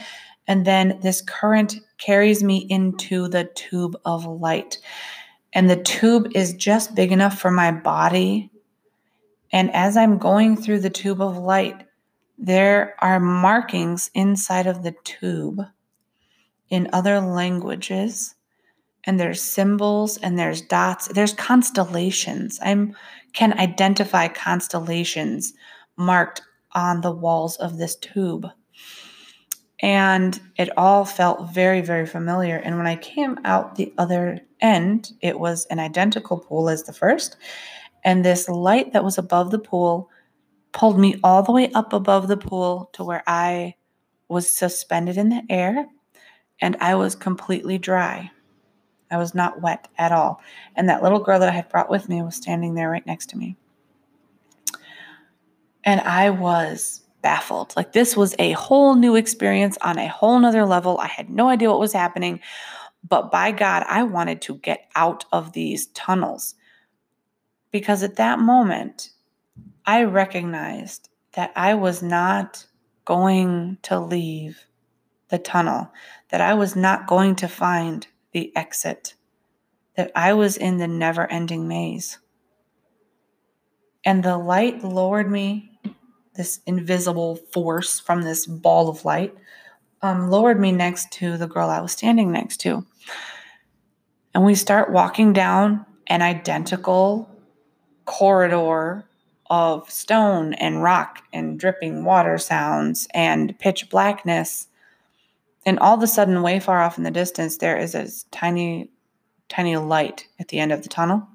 And 0.49 0.65
then 0.65 0.99
this 1.03 1.21
current 1.21 1.75
carries 1.99 2.43
me 2.43 2.65
into 2.69 3.27
the 3.27 3.45
tube 3.55 3.95
of 4.03 4.25
light. 4.25 4.79
And 5.53 5.69
the 5.69 5.81
tube 5.81 6.31
is 6.33 6.55
just 6.55 6.95
big 6.95 7.11
enough 7.11 7.39
for 7.39 7.51
my 7.51 7.71
body. 7.71 8.49
And 9.53 9.71
as 9.75 9.95
I'm 9.95 10.17
going 10.17 10.57
through 10.57 10.79
the 10.79 10.89
tube 10.89 11.21
of 11.21 11.37
light, 11.37 11.85
there 12.39 12.95
are 12.99 13.19
markings 13.19 14.09
inside 14.15 14.65
of 14.65 14.81
the 14.81 14.95
tube 15.03 15.61
in 16.69 16.89
other 16.93 17.19
languages 17.19 18.33
and 19.03 19.19
there's 19.19 19.41
symbols 19.41 20.17
and 20.17 20.37
there's 20.37 20.61
dots 20.61 21.07
there's 21.09 21.33
constellations 21.33 22.59
i 22.61 22.87
can 23.33 23.57
identify 23.59 24.27
constellations 24.27 25.53
marked 25.97 26.41
on 26.73 27.01
the 27.01 27.11
walls 27.11 27.55
of 27.57 27.77
this 27.77 27.95
tube 27.95 28.45
and 29.81 30.41
it 30.57 30.69
all 30.77 31.05
felt 31.05 31.53
very 31.53 31.81
very 31.81 32.05
familiar 32.05 32.57
and 32.57 32.77
when 32.77 32.87
i 32.87 32.95
came 32.95 33.37
out 33.45 33.75
the 33.75 33.93
other 33.97 34.39
end 34.61 35.11
it 35.21 35.39
was 35.39 35.65
an 35.67 35.79
identical 35.79 36.37
pool 36.37 36.69
as 36.69 36.83
the 36.83 36.93
first 36.93 37.37
and 38.03 38.23
this 38.23 38.47
light 38.49 38.93
that 38.93 39.03
was 39.03 39.17
above 39.17 39.51
the 39.51 39.59
pool 39.59 40.09
pulled 40.71 40.99
me 40.99 41.19
all 41.23 41.43
the 41.43 41.51
way 41.51 41.71
up 41.73 41.93
above 41.93 42.27
the 42.27 42.37
pool 42.37 42.89
to 42.93 43.03
where 43.03 43.23
I 43.27 43.75
was 44.27 44.49
suspended 44.49 45.17
in 45.17 45.29
the 45.29 45.43
air 45.49 45.87
and 46.61 46.77
I 46.79 46.95
was 46.95 47.15
completely 47.15 47.77
dry. 47.77 48.31
I 49.11 49.17
was 49.17 49.33
not 49.33 49.61
wet 49.61 49.87
at 49.97 50.11
all. 50.11 50.39
And 50.75 50.87
that 50.87 51.01
little 51.01 51.19
girl 51.19 51.39
that 51.39 51.49
I 51.49 51.53
had 51.53 51.69
brought 51.69 51.89
with 51.89 52.09
me 52.09 52.21
was 52.21 52.35
standing 52.35 52.75
there 52.75 52.89
right 52.89 53.05
next 53.05 53.27
to 53.31 53.37
me. 53.37 53.57
And 55.83 56.01
I 56.01 56.29
was 56.29 57.01
baffled. 57.21 57.73
Like 57.75 57.93
this 57.93 58.15
was 58.15 58.35
a 58.39 58.51
whole 58.53 58.95
new 58.95 59.15
experience 59.15 59.77
on 59.81 59.97
a 59.97 60.07
whole 60.07 60.39
nother 60.39 60.65
level. 60.65 60.97
I 60.97 61.07
had 61.07 61.29
no 61.29 61.49
idea 61.49 61.69
what 61.69 61.79
was 61.79 61.93
happening. 61.93 62.39
But 63.07 63.31
by 63.31 63.51
God, 63.51 63.85
I 63.87 64.03
wanted 64.03 64.41
to 64.43 64.55
get 64.55 64.89
out 64.95 65.25
of 65.31 65.53
these 65.53 65.87
tunnels. 65.87 66.55
Because 67.71 68.03
at 68.03 68.15
that 68.15 68.39
moment, 68.39 69.11
I 69.85 70.03
recognized 70.03 71.09
that 71.33 71.51
I 71.55 71.75
was 71.75 72.01
not 72.01 72.65
going 73.05 73.77
to 73.83 73.99
leave 73.99 74.65
the 75.29 75.37
tunnel, 75.37 75.91
that 76.29 76.41
I 76.41 76.55
was 76.55 76.75
not 76.75 77.07
going 77.07 77.35
to 77.37 77.47
find 77.47 78.05
the 78.31 78.55
exit, 78.55 79.15
that 79.95 80.11
I 80.15 80.33
was 80.33 80.57
in 80.57 80.77
the 80.77 80.87
never 80.87 81.31
ending 81.31 81.67
maze. 81.67 82.19
And 84.03 84.23
the 84.23 84.37
light 84.37 84.83
lowered 84.83 85.29
me, 85.29 85.78
this 86.39 86.61
invisible 86.65 87.35
force 87.35 87.99
from 87.99 88.21
this 88.21 88.45
ball 88.45 88.87
of 88.87 89.03
light, 89.03 89.35
um, 90.01 90.29
lowered 90.29 90.57
me 90.57 90.71
next 90.71 91.11
to 91.11 91.35
the 91.35 91.47
girl 91.47 91.69
I 91.69 91.81
was 91.81 91.91
standing 91.91 92.31
next 92.31 92.61
to. 92.61 92.85
And 94.33 94.45
we 94.45 94.55
start 94.55 94.89
walking 94.89 95.33
down 95.33 95.85
an 96.07 96.21
identical 96.21 97.29
corridor 98.05 99.03
of 99.49 99.89
stone 99.91 100.53
and 100.53 100.81
rock 100.81 101.23
and 101.33 101.59
dripping 101.59 102.05
water 102.05 102.37
sounds 102.37 103.05
and 103.13 103.59
pitch 103.59 103.89
blackness. 103.89 104.69
And 105.65 105.77
all 105.79 105.97
of 105.97 106.03
a 106.03 106.07
sudden, 106.07 106.41
way 106.41 106.61
far 106.61 106.81
off 106.81 106.97
in 106.97 107.03
the 107.03 107.11
distance, 107.11 107.57
there 107.57 107.77
is 107.77 107.95
a 107.95 108.07
tiny, 108.31 108.89
tiny 109.49 109.75
light 109.75 110.25
at 110.39 110.47
the 110.47 110.59
end 110.59 110.71
of 110.71 110.83
the 110.83 110.89
tunnel. 110.89 111.27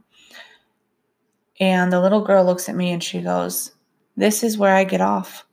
And 1.61 1.93
the 1.93 2.01
little 2.01 2.25
girl 2.25 2.43
looks 2.43 2.71
at 2.71 2.75
me 2.75 2.91
and 2.91 3.05
she 3.05 3.21
goes, 3.21 3.74
This 4.17 4.43
is 4.43 4.59
where 4.59 4.75
I 4.75 4.85
get 4.85 5.01
off. 5.01 5.47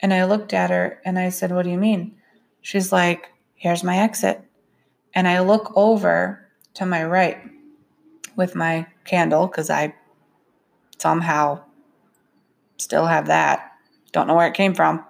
And 0.00 0.12
I 0.12 0.24
looked 0.24 0.52
at 0.52 0.70
her 0.70 1.00
and 1.04 1.18
I 1.18 1.30
said, 1.30 1.52
What 1.52 1.64
do 1.64 1.70
you 1.70 1.78
mean? 1.78 2.16
She's 2.60 2.92
like, 2.92 3.32
Here's 3.54 3.82
my 3.82 3.98
exit. 3.98 4.42
And 5.14 5.26
I 5.26 5.40
look 5.40 5.72
over 5.74 6.46
to 6.74 6.86
my 6.86 7.04
right 7.04 7.38
with 8.36 8.54
my 8.54 8.86
candle 9.04 9.46
because 9.46 9.70
I 9.70 9.94
somehow 10.98 11.62
still 12.76 13.06
have 13.06 13.26
that. 13.26 13.72
Don't 14.12 14.26
know 14.26 14.34
where 14.34 14.48
it 14.48 14.54
came 14.54 14.74
from. 14.74 15.04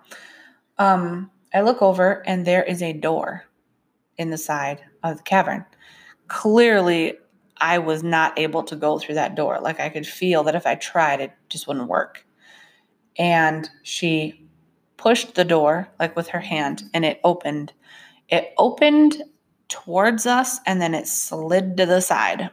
Um, 0.78 1.30
I 1.52 1.62
look 1.62 1.82
over 1.82 2.26
and 2.26 2.46
there 2.46 2.62
is 2.62 2.82
a 2.82 2.92
door 2.92 3.44
in 4.18 4.30
the 4.30 4.38
side 4.38 4.80
of 5.02 5.18
the 5.18 5.22
cavern. 5.22 5.64
Clearly, 6.28 7.14
I 7.58 7.78
was 7.78 8.02
not 8.02 8.38
able 8.38 8.62
to 8.64 8.76
go 8.76 8.98
through 8.98 9.14
that 9.14 9.34
door. 9.34 9.58
Like 9.60 9.80
I 9.80 9.88
could 9.88 10.06
feel 10.06 10.44
that 10.44 10.54
if 10.54 10.66
I 10.66 10.74
tried, 10.74 11.20
it 11.20 11.32
just 11.48 11.66
wouldn't 11.66 11.88
work. 11.88 12.25
And 13.18 13.68
she 13.82 14.46
pushed 14.96 15.34
the 15.34 15.44
door, 15.44 15.88
like 15.98 16.16
with 16.16 16.28
her 16.28 16.40
hand, 16.40 16.84
and 16.92 17.04
it 17.04 17.20
opened. 17.24 17.72
It 18.28 18.52
opened 18.58 19.22
towards 19.68 20.26
us 20.26 20.60
and 20.66 20.80
then 20.80 20.94
it 20.94 21.06
slid 21.06 21.76
to 21.76 21.86
the 21.86 22.00
side, 22.00 22.50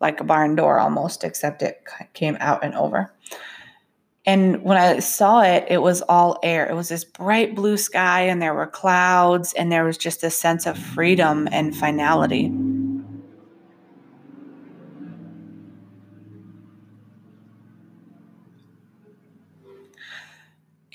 like 0.00 0.20
a 0.20 0.24
barn 0.24 0.56
door 0.56 0.78
almost, 0.78 1.24
except 1.24 1.62
it 1.62 1.82
came 2.14 2.36
out 2.40 2.64
and 2.64 2.74
over. 2.74 3.12
And 4.26 4.62
when 4.62 4.76
I 4.76 4.98
saw 4.98 5.42
it, 5.42 5.64
it 5.68 5.80
was 5.80 6.02
all 6.02 6.38
air. 6.42 6.68
It 6.68 6.74
was 6.74 6.90
this 6.90 7.04
bright 7.04 7.54
blue 7.54 7.76
sky, 7.76 8.22
and 8.22 8.40
there 8.40 8.54
were 8.54 8.66
clouds, 8.66 9.54
and 9.54 9.72
there 9.72 9.84
was 9.84 9.96
just 9.96 10.22
a 10.22 10.30
sense 10.30 10.66
of 10.66 10.78
freedom 10.78 11.48
and 11.50 11.74
finality. 11.74 12.52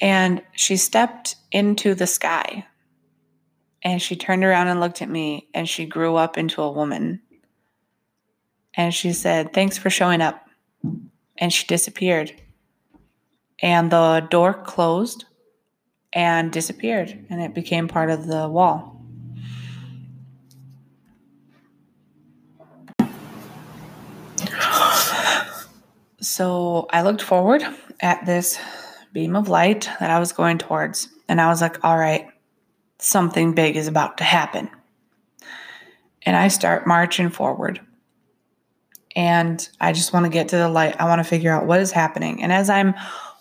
And 0.01 0.41
she 0.53 0.77
stepped 0.77 1.35
into 1.51 1.95
the 1.95 2.07
sky 2.07 2.65
and 3.81 4.01
she 4.01 4.15
turned 4.15 4.43
around 4.43 4.67
and 4.67 4.79
looked 4.79 5.01
at 5.01 5.09
me 5.09 5.47
and 5.53 5.69
she 5.69 5.85
grew 5.85 6.15
up 6.15 6.37
into 6.37 6.61
a 6.61 6.71
woman. 6.71 7.21
And 8.73 8.93
she 8.93 9.13
said, 9.13 9.53
Thanks 9.53 9.77
for 9.77 9.89
showing 9.89 10.21
up. 10.21 10.45
And 11.37 11.51
she 11.51 11.65
disappeared 11.67 12.33
and 13.61 13.91
the 13.91 14.27
door 14.29 14.53
closed 14.53 15.25
and 16.13 16.51
disappeared 16.51 17.25
and 17.29 17.41
it 17.41 17.53
became 17.53 17.87
part 17.87 18.09
of 18.09 18.27
the 18.27 18.47
wall. 18.47 18.91
So 26.21 26.87
I 26.89 27.03
looked 27.03 27.21
forward 27.21 27.63
at 28.01 28.25
this 28.25 28.59
beam 29.15 29.35
of 29.35 29.49
light 29.49 29.89
that 29.99 30.11
I 30.11 30.19
was 30.19 30.31
going 30.31 30.59
towards, 30.59 31.09
and 31.27 31.41
I 31.41 31.47
was 31.47 31.61
like, 31.61 31.83
all 31.83 31.97
right, 31.97 32.27
something 32.99 33.53
big 33.53 33.75
is 33.75 33.87
about 33.87 34.19
to 34.19 34.23
happen. 34.23 34.69
And 36.21 36.35
I 36.35 36.49
start 36.49 36.85
marching 36.85 37.29
forward. 37.29 37.81
And 39.15 39.67
I 39.81 39.93
just 39.93 40.13
want 40.13 40.25
to 40.25 40.31
get 40.31 40.49
to 40.49 40.57
the 40.57 40.69
light. 40.69 40.99
I 40.99 41.05
want 41.05 41.19
to 41.19 41.23
figure 41.23 41.51
out 41.51 41.65
what 41.65 41.79
is 41.79 41.91
happening. 41.91 42.43
And 42.43 42.51
as 42.51 42.69
I'm 42.69 42.93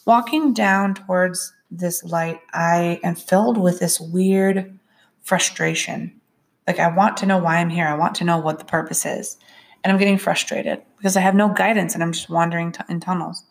Walking 0.06 0.52
down 0.52 0.94
towards 0.94 1.54
this 1.70 2.04
light, 2.04 2.40
I 2.52 3.00
am 3.02 3.14
filled 3.14 3.56
with 3.56 3.80
this 3.80 3.98
weird 3.98 4.78
frustration. 5.22 6.20
Like, 6.66 6.78
I 6.78 6.94
want 6.94 7.16
to 7.18 7.26
know 7.26 7.38
why 7.38 7.56
I'm 7.56 7.70
here. 7.70 7.86
I 7.86 7.94
want 7.94 8.14
to 8.16 8.24
know 8.24 8.36
what 8.36 8.58
the 8.58 8.66
purpose 8.66 9.06
is. 9.06 9.38
And 9.82 9.90
I'm 9.90 9.98
getting 9.98 10.18
frustrated 10.18 10.82
because 10.98 11.16
I 11.16 11.20
have 11.20 11.34
no 11.34 11.48
guidance 11.48 11.94
and 11.94 12.02
I'm 12.02 12.12
just 12.12 12.28
wandering 12.28 12.72
t- 12.72 12.82
in 12.88 13.00
tunnels 13.00 13.44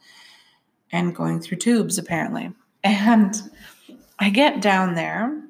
and 0.94 1.14
going 1.14 1.42
through 1.42 1.58
tubes, 1.58 1.98
apparently. 1.98 2.54
And 2.84 3.36
I 4.20 4.30
get 4.30 4.62
down 4.62 4.96
there 4.96 5.44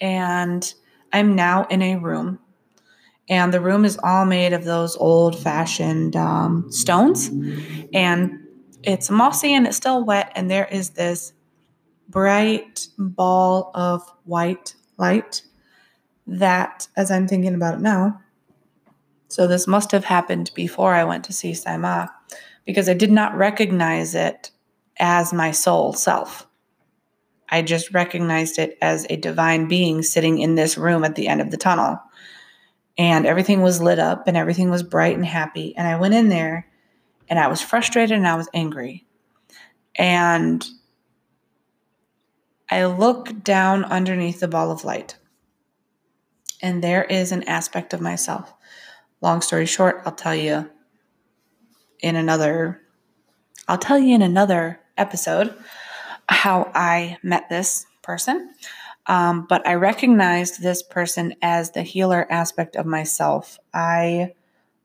and 0.00 0.72
I'm 1.12 1.34
now 1.34 1.66
in 1.68 1.82
a 1.82 1.96
room. 1.96 2.38
And 3.28 3.52
the 3.52 3.60
room 3.60 3.84
is 3.84 3.98
all 4.04 4.24
made 4.24 4.52
of 4.52 4.62
those 4.62 4.96
old 4.96 5.36
fashioned 5.36 6.14
um, 6.14 6.70
stones. 6.70 7.28
And 7.92 8.38
it's 8.84 9.10
mossy 9.10 9.52
and 9.52 9.66
it's 9.66 9.76
still 9.76 10.04
wet, 10.04 10.30
and 10.36 10.48
there 10.48 10.68
is 10.70 10.90
this 10.90 11.32
bright 12.08 12.86
ball 12.96 13.72
of 13.74 14.08
white 14.24 14.76
light 14.96 15.42
that, 16.28 16.86
as 16.96 17.10
I'm 17.10 17.26
thinking 17.26 17.54
about 17.54 17.74
it 17.74 17.80
now, 17.80 18.20
so 19.28 19.48
this 19.48 19.66
must 19.66 19.90
have 19.90 20.04
happened 20.04 20.52
before 20.54 20.94
I 20.94 21.02
went 21.02 21.24
to 21.24 21.32
see 21.32 21.52
Sai 21.52 21.76
Ma 21.78 22.06
because 22.66 22.88
I 22.88 22.94
did 22.94 23.10
not 23.10 23.36
recognize 23.36 24.14
it 24.14 24.50
as 24.98 25.32
my 25.32 25.52
soul 25.52 25.92
self. 25.92 26.46
I 27.48 27.62
just 27.62 27.94
recognized 27.94 28.58
it 28.58 28.76
as 28.82 29.06
a 29.08 29.16
divine 29.16 29.68
being 29.68 30.02
sitting 30.02 30.40
in 30.40 30.56
this 30.56 30.76
room 30.76 31.04
at 31.04 31.14
the 31.14 31.28
end 31.28 31.40
of 31.40 31.50
the 31.50 31.56
tunnel. 31.56 32.00
And 32.98 33.24
everything 33.24 33.62
was 33.62 33.80
lit 33.80 33.98
up 33.98 34.26
and 34.26 34.36
everything 34.36 34.68
was 34.68 34.82
bright 34.82 35.14
and 35.14 35.24
happy. 35.24 35.76
And 35.76 35.86
I 35.86 35.98
went 35.98 36.14
in 36.14 36.28
there 36.28 36.66
and 37.28 37.38
I 37.38 37.46
was 37.46 37.62
frustrated 37.62 38.16
and 38.16 38.26
I 38.26 38.36
was 38.36 38.48
angry. 38.52 39.06
And 39.94 40.66
I 42.68 42.84
look 42.86 43.44
down 43.44 43.84
underneath 43.84 44.40
the 44.40 44.48
ball 44.48 44.72
of 44.72 44.84
light, 44.84 45.16
and 46.60 46.82
there 46.82 47.04
is 47.04 47.30
an 47.30 47.44
aspect 47.44 47.94
of 47.94 48.00
myself. 48.00 48.52
Long 49.20 49.40
story 49.40 49.66
short, 49.66 50.02
I'll 50.04 50.12
tell 50.12 50.34
you 50.34 50.68
in 52.00 52.16
another 52.16 52.80
I'll 53.68 53.78
tell 53.78 53.98
you 53.98 54.14
in 54.14 54.22
another 54.22 54.78
episode 54.96 55.54
how 56.28 56.70
I 56.74 57.18
met 57.22 57.48
this 57.48 57.84
person. 58.02 58.50
Um, 59.06 59.46
but 59.48 59.66
I 59.66 59.74
recognized 59.74 60.62
this 60.62 60.82
person 60.82 61.34
as 61.42 61.72
the 61.72 61.82
healer 61.82 62.26
aspect 62.30 62.76
of 62.76 62.86
myself. 62.86 63.58
I 63.74 64.34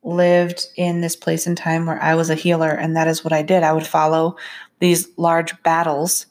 lived 0.04 0.67
in 0.76 1.02
this 1.02 1.15
place 1.15 1.45
and 1.45 1.58
time 1.58 1.86
where 1.86 2.02
I 2.02 2.15
was 2.15 2.30
a 2.30 2.36
healer, 2.36 2.69
and 2.69 2.95
that 2.95 3.08
is 3.08 3.24
what 3.24 3.34
I 3.34 3.43
did. 3.43 3.63
I 3.63 3.74
would 3.74 3.86
follow 3.86 4.38
these 4.80 5.08
large 5.17 5.62
battles 5.63 6.26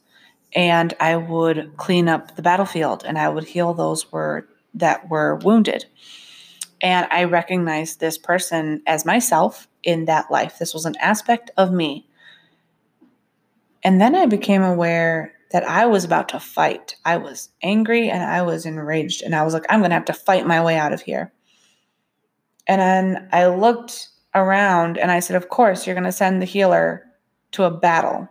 and 0.53 0.93
I 0.99 1.17
would 1.17 1.77
clean 1.77 2.09
up 2.09 2.35
the 2.35 2.43
battlefield 2.43 3.05
and 3.05 3.17
I 3.17 3.29
would 3.29 3.45
heal 3.45 3.73
those 3.73 4.11
were 4.11 4.49
that 4.75 5.09
were 5.09 5.37
wounded. 5.37 5.87
And 6.81 7.07
I 7.11 7.25
recognized 7.25 8.01
this 8.01 8.19
person 8.19 8.83
as 8.87 9.05
myself 9.05 9.69
in 9.83 10.05
that 10.07 10.31
life. 10.31 10.59
This 10.59 10.75
was 10.75 10.85
an 10.85 10.97
aspect 11.01 11.51
of 11.57 11.73
me. 11.73 12.07
And 13.83 14.01
then 14.01 14.15
I 14.15 14.27
became 14.27 14.63
aware 14.63 15.33
that 15.53 15.65
I 15.65 15.87
was 15.87 16.05
about 16.05 16.29
to 16.31 16.41
fight. 16.41 16.97
I 17.05 17.17
was 17.17 17.49
angry 17.63 18.09
and 18.11 18.23
I 18.23 18.43
was 18.43 18.67
enraged. 18.67 19.23
And 19.23 19.35
I 19.35 19.43
was 19.43 19.55
like, 19.55 19.67
I'm 19.69 19.81
going 19.81 19.91
to 19.91 19.97
have 19.97 20.05
to 20.07 20.13
fight 20.13 20.47
my 20.47 20.63
way 20.63 20.77
out 20.77 20.93
of 20.93 21.03
here. 21.03 21.33
And 22.67 22.81
then 22.81 23.29
I 23.33 23.47
looked 23.47 24.09
around 24.35 24.97
and 24.97 25.11
I 25.11 25.21
said, 25.21 25.37
Of 25.37 25.49
course, 25.49 25.87
you're 25.87 25.95
going 25.95 26.05
to 26.05 26.13
send 26.13 26.41
the 26.41 26.47
healer 26.47 27.05
to 27.53 27.65
a 27.65 27.71
battle. 27.71 28.29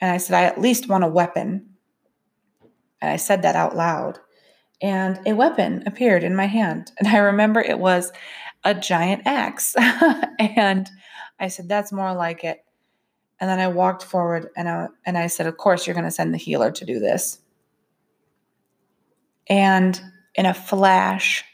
And 0.00 0.10
I 0.10 0.16
said, 0.16 0.36
I 0.36 0.44
at 0.44 0.60
least 0.60 0.88
want 0.88 1.04
a 1.04 1.08
weapon. 1.08 1.68
And 3.00 3.10
I 3.10 3.16
said 3.16 3.42
that 3.42 3.54
out 3.54 3.76
loud. 3.76 4.18
And 4.80 5.20
a 5.26 5.34
weapon 5.34 5.84
appeared 5.86 6.24
in 6.24 6.34
my 6.34 6.46
hand. 6.46 6.90
And 6.98 7.06
I 7.06 7.18
remember 7.18 7.60
it 7.60 7.78
was 7.78 8.12
a 8.64 8.74
giant 8.74 9.22
axe. 9.26 9.74
and 10.38 10.88
I 11.38 11.48
said, 11.48 11.68
That's 11.68 11.92
more 11.92 12.14
like 12.14 12.44
it. 12.44 12.64
And 13.40 13.50
then 13.50 13.58
I 13.58 13.68
walked 13.68 14.04
forward 14.04 14.50
and 14.56 14.68
I, 14.68 14.88
and 15.04 15.18
I 15.18 15.26
said, 15.26 15.46
Of 15.46 15.56
course, 15.56 15.86
you're 15.86 15.94
going 15.94 16.04
to 16.04 16.10
send 16.10 16.32
the 16.32 16.38
healer 16.38 16.70
to 16.72 16.84
do 16.84 16.98
this. 16.98 17.38
And 19.48 20.00
in 20.34 20.46
a 20.46 20.54
flash, 20.54 21.44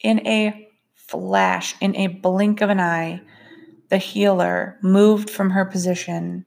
in 0.00 0.26
a 0.26 0.68
flash, 0.94 1.74
in 1.80 1.94
a 1.96 2.08
blink 2.08 2.60
of 2.60 2.70
an 2.70 2.80
eye, 2.80 3.22
the 3.88 3.98
healer 3.98 4.78
moved 4.82 5.30
from 5.30 5.50
her 5.50 5.64
position 5.64 6.44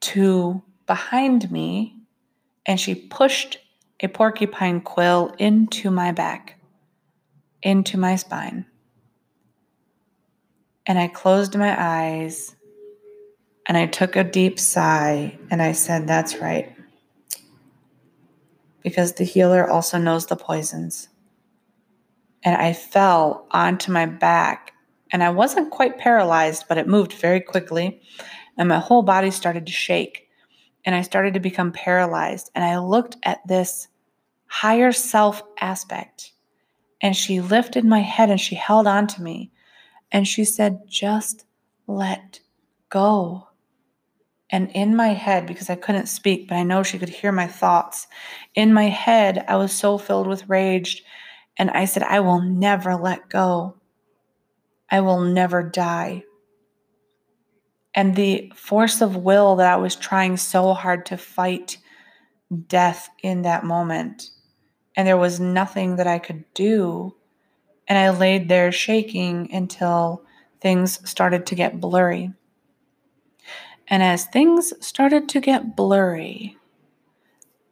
to 0.00 0.62
behind 0.86 1.50
me 1.50 1.94
and 2.66 2.80
she 2.80 2.94
pushed 2.94 3.58
a 4.00 4.08
porcupine 4.08 4.80
quill 4.80 5.34
into 5.38 5.90
my 5.90 6.12
back, 6.12 6.53
into 7.64 7.98
my 7.98 8.14
spine. 8.14 8.66
And 10.86 10.98
I 10.98 11.08
closed 11.08 11.56
my 11.56 11.74
eyes 11.76 12.54
and 13.66 13.76
I 13.76 13.86
took 13.86 14.14
a 14.14 14.22
deep 14.22 14.60
sigh 14.60 15.38
and 15.50 15.62
I 15.62 15.72
said, 15.72 16.06
That's 16.06 16.36
right. 16.36 16.70
Because 18.82 19.14
the 19.14 19.24
healer 19.24 19.68
also 19.68 19.96
knows 19.96 20.26
the 20.26 20.36
poisons. 20.36 21.08
And 22.42 22.54
I 22.54 22.74
fell 22.74 23.46
onto 23.50 23.90
my 23.90 24.04
back 24.04 24.72
and 25.10 25.24
I 25.24 25.30
wasn't 25.30 25.70
quite 25.70 25.96
paralyzed, 25.96 26.66
but 26.68 26.76
it 26.76 26.86
moved 26.86 27.14
very 27.14 27.40
quickly 27.40 28.02
and 28.58 28.68
my 28.68 28.78
whole 28.78 29.02
body 29.02 29.30
started 29.30 29.64
to 29.66 29.72
shake 29.72 30.28
and 30.84 30.94
I 30.94 31.00
started 31.00 31.32
to 31.32 31.40
become 31.40 31.72
paralyzed. 31.72 32.50
And 32.54 32.62
I 32.62 32.78
looked 32.78 33.16
at 33.22 33.46
this 33.48 33.88
higher 34.46 34.92
self 34.92 35.42
aspect 35.58 36.33
and 37.00 37.16
she 37.16 37.40
lifted 37.40 37.84
my 37.84 38.00
head 38.00 38.30
and 38.30 38.40
she 38.40 38.54
held 38.54 38.86
on 38.86 39.06
to 39.08 39.22
me 39.22 39.50
and 40.12 40.26
she 40.26 40.44
said, 40.44 40.82
Just 40.88 41.44
let 41.86 42.40
go. 42.88 43.48
And 44.50 44.70
in 44.70 44.94
my 44.94 45.08
head, 45.08 45.46
because 45.46 45.70
I 45.70 45.74
couldn't 45.74 46.06
speak, 46.06 46.48
but 46.48 46.56
I 46.56 46.62
know 46.62 46.82
she 46.82 46.98
could 46.98 47.08
hear 47.08 47.32
my 47.32 47.46
thoughts, 47.46 48.06
in 48.54 48.72
my 48.72 48.84
head, 48.84 49.44
I 49.48 49.56
was 49.56 49.72
so 49.72 49.98
filled 49.98 50.26
with 50.26 50.48
rage. 50.48 51.02
And 51.56 51.70
I 51.70 51.86
said, 51.86 52.02
I 52.02 52.20
will 52.20 52.40
never 52.40 52.94
let 52.96 53.28
go. 53.28 53.76
I 54.90 55.00
will 55.00 55.20
never 55.20 55.62
die 55.62 56.24
and 57.94 58.16
the 58.16 58.52
force 58.54 59.00
of 59.00 59.16
will 59.16 59.56
that 59.56 59.72
I 59.72 59.76
was 59.76 59.96
trying 59.96 60.36
so 60.36 60.74
hard 60.74 61.06
to 61.06 61.16
fight 61.16 61.78
death 62.66 63.08
in 63.22 63.42
that 63.42 63.64
moment. 63.64 64.30
And 64.96 65.06
there 65.06 65.16
was 65.16 65.40
nothing 65.40 65.96
that 65.96 66.06
I 66.06 66.18
could 66.18 66.44
do. 66.54 67.16
And 67.88 67.98
I 67.98 68.10
laid 68.10 68.48
there 68.48 68.72
shaking 68.72 69.52
until 69.52 70.24
things 70.60 71.08
started 71.08 71.46
to 71.46 71.54
get 71.54 71.80
blurry. 71.80 72.32
And 73.88 74.02
as 74.02 74.24
things 74.24 74.72
started 74.80 75.28
to 75.30 75.40
get 75.40 75.76
blurry, 75.76 76.56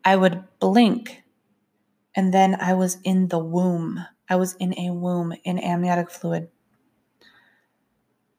I 0.05 0.17
would 0.17 0.45
blink, 0.59 1.23
and 2.15 2.35
then 2.35 2.57
I 2.61 2.75
was 2.75 2.99
in 3.05 3.29
the 3.29 3.39
womb. 3.39 4.05
I 4.29 4.37
was 4.37 4.55
in 4.55 4.79
a 4.79 4.93
womb 4.93 5.33
in 5.45 5.59
amniotic 5.59 6.11
fluid 6.11 6.49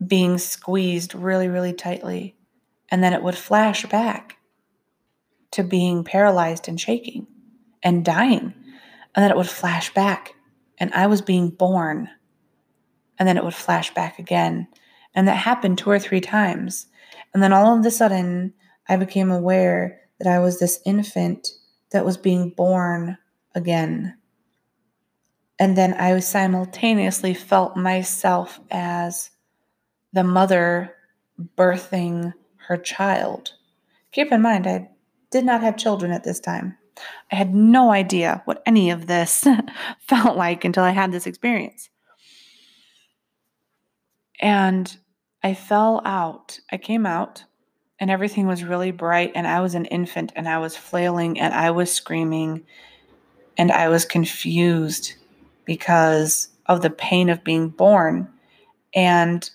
being 0.05 0.37
squeezed 0.37 1.15
really, 1.15 1.47
really 1.47 1.73
tightly. 1.73 2.35
And 2.89 3.03
then 3.03 3.13
it 3.13 3.23
would 3.23 3.37
flash 3.37 3.85
back 3.85 4.37
to 5.51 5.63
being 5.63 6.03
paralyzed 6.03 6.67
and 6.67 6.79
shaking 6.79 7.27
and 7.81 8.03
dying. 8.03 8.53
And 9.15 9.23
then 9.23 9.31
it 9.31 9.37
would 9.37 9.49
flash 9.49 9.93
back 9.93 10.35
and 10.79 10.93
I 10.93 11.07
was 11.07 11.21
being 11.21 11.49
born. 11.49 12.09
And 13.19 13.27
then 13.27 13.37
it 13.37 13.43
would 13.43 13.53
flash 13.53 13.93
back 13.93 14.19
again. 14.19 14.67
And 15.13 15.27
that 15.27 15.37
happened 15.37 15.77
two 15.77 15.89
or 15.89 15.99
three 15.99 16.21
times. 16.21 16.87
And 17.33 17.41
then 17.41 17.53
all 17.53 17.77
of 17.77 17.85
a 17.85 17.91
sudden, 17.91 18.53
I 18.89 18.97
became 18.97 19.31
aware 19.31 20.01
that 20.19 20.27
I 20.27 20.39
was 20.39 20.59
this 20.59 20.79
infant 20.85 21.49
that 21.91 22.05
was 22.05 22.17
being 22.17 22.49
born 22.49 23.17
again. 23.55 24.17
And 25.59 25.77
then 25.77 25.93
I 25.93 26.19
simultaneously 26.19 27.33
felt 27.33 27.77
myself 27.77 28.59
as 28.71 29.29
the 30.11 30.23
mother 30.23 30.95
birthing 31.55 32.33
her 32.67 32.77
child. 32.77 33.53
Keep 34.11 34.31
in 34.31 34.41
mind, 34.41 34.67
I 34.67 34.89
did 35.31 35.45
not 35.45 35.61
have 35.61 35.77
children 35.77 36.11
at 36.11 36.23
this 36.23 36.39
time. 36.39 36.77
I 37.31 37.35
had 37.35 37.53
no 37.53 37.91
idea 37.91 38.41
what 38.45 38.61
any 38.65 38.91
of 38.91 39.07
this 39.07 39.45
felt 39.99 40.37
like 40.37 40.63
until 40.65 40.83
I 40.83 40.91
had 40.91 41.11
this 41.11 41.27
experience. 41.27 41.89
And 44.39 44.95
I 45.43 45.53
fell 45.53 46.01
out. 46.05 46.59
I 46.71 46.77
came 46.77 47.05
out 47.05 47.43
and 47.99 48.11
everything 48.11 48.47
was 48.47 48.63
really 48.63 48.91
bright 48.91 49.31
and 49.35 49.47
I 49.47 49.61
was 49.61 49.75
an 49.75 49.85
infant 49.85 50.33
and 50.35 50.47
I 50.47 50.57
was 50.57 50.75
flailing 50.75 51.39
and 51.39 51.53
I 51.53 51.71
was 51.71 51.91
screaming 51.91 52.65
and 53.57 53.71
I 53.71 53.89
was 53.89 54.05
confused 54.05 55.13
because 55.65 56.49
of 56.65 56.81
the 56.81 56.89
pain 56.89 57.29
of 57.29 57.43
being 57.43 57.69
born. 57.69 58.27
And 58.95 59.49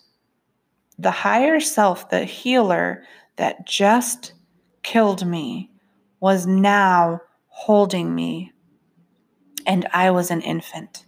the 0.98 1.10
higher 1.10 1.60
self, 1.60 2.10
the 2.10 2.24
healer 2.24 3.04
that 3.36 3.66
just 3.66 4.32
killed 4.82 5.26
me, 5.26 5.70
was 6.20 6.46
now 6.46 7.20
holding 7.58 8.14
me. 8.14 8.52
And 9.66 9.86
I 9.92 10.12
was 10.12 10.30
an 10.30 10.40
infant. 10.42 11.04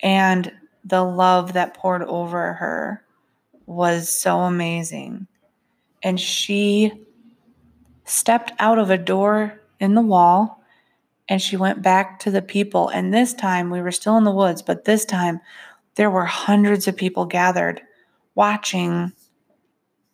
And 0.00 0.52
the 0.84 1.02
love 1.02 1.52
that 1.54 1.74
poured 1.74 2.02
over 2.04 2.54
her 2.54 3.04
was 3.66 4.08
so 4.08 4.40
amazing. 4.40 5.26
And 6.02 6.20
she 6.20 6.92
stepped 8.04 8.52
out 8.60 8.78
of 8.78 8.90
a 8.90 8.96
door 8.96 9.60
in 9.80 9.94
the 9.94 10.00
wall 10.00 10.62
and 11.28 11.42
she 11.42 11.56
went 11.56 11.82
back 11.82 12.20
to 12.20 12.30
the 12.30 12.42
people. 12.42 12.88
And 12.88 13.12
this 13.12 13.34
time 13.34 13.68
we 13.68 13.80
were 13.80 13.90
still 13.90 14.16
in 14.16 14.24
the 14.24 14.30
woods, 14.30 14.62
but 14.62 14.84
this 14.84 15.04
time 15.04 15.40
there 15.96 16.10
were 16.10 16.24
hundreds 16.24 16.86
of 16.86 16.96
people 16.96 17.26
gathered 17.26 17.80
watching, 18.36 19.12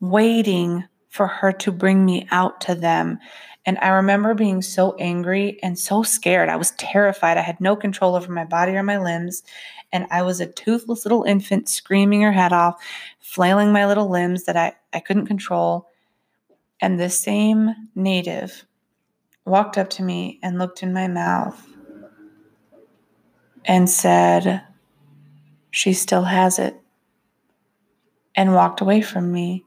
waiting 0.00 0.84
for 1.10 1.26
her 1.26 1.52
to 1.52 1.70
bring 1.70 2.04
me 2.04 2.26
out 2.30 2.60
to 2.62 2.74
them. 2.74 3.18
And 3.68 3.76
I 3.82 3.88
remember 3.88 4.32
being 4.32 4.62
so 4.62 4.96
angry 4.98 5.58
and 5.62 5.78
so 5.78 6.02
scared. 6.02 6.48
I 6.48 6.56
was 6.56 6.70
terrified. 6.78 7.36
I 7.36 7.42
had 7.42 7.60
no 7.60 7.76
control 7.76 8.14
over 8.14 8.32
my 8.32 8.46
body 8.46 8.72
or 8.72 8.82
my 8.82 8.96
limbs. 8.96 9.42
And 9.92 10.06
I 10.10 10.22
was 10.22 10.40
a 10.40 10.46
toothless 10.46 11.04
little 11.04 11.24
infant 11.24 11.68
screaming 11.68 12.22
her 12.22 12.32
head 12.32 12.54
off, 12.54 12.82
flailing 13.20 13.70
my 13.70 13.86
little 13.86 14.08
limbs 14.08 14.44
that 14.44 14.56
I, 14.56 14.72
I 14.94 15.00
couldn't 15.00 15.26
control. 15.26 15.86
And 16.80 16.98
the 16.98 17.10
same 17.10 17.74
native 17.94 18.64
walked 19.44 19.76
up 19.76 19.90
to 19.90 20.02
me 20.02 20.38
and 20.42 20.58
looked 20.58 20.82
in 20.82 20.94
my 20.94 21.06
mouth 21.06 21.62
and 23.66 23.90
said, 23.90 24.62
She 25.70 25.92
still 25.92 26.24
has 26.24 26.58
it 26.58 26.80
and 28.34 28.54
walked 28.54 28.80
away 28.80 29.02
from 29.02 29.30
me. 29.30 29.66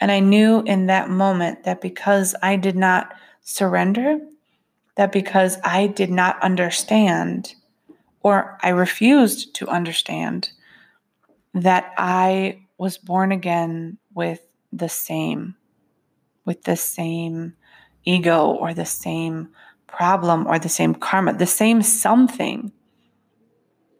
And 0.00 0.10
I 0.10 0.18
knew 0.18 0.62
in 0.62 0.86
that 0.86 1.08
moment 1.08 1.62
that 1.62 1.80
because 1.80 2.34
I 2.42 2.56
did 2.56 2.74
not 2.74 3.14
surrender 3.48 4.18
that 4.96 5.10
because 5.10 5.56
I 5.64 5.86
did 5.86 6.10
not 6.10 6.42
understand 6.42 7.54
or 8.20 8.58
I 8.62 8.68
refused 8.68 9.54
to 9.54 9.68
understand 9.68 10.50
that 11.54 11.94
I 11.96 12.60
was 12.76 12.98
born 12.98 13.32
again 13.32 13.96
with 14.12 14.40
the 14.70 14.90
same, 14.90 15.56
with 16.44 16.64
the 16.64 16.76
same 16.76 17.54
ego 18.04 18.48
or 18.48 18.74
the 18.74 18.84
same 18.84 19.48
problem 19.86 20.46
or 20.46 20.58
the 20.58 20.68
same 20.68 20.94
karma, 20.94 21.32
the 21.32 21.46
same 21.46 21.80
something, 21.80 22.70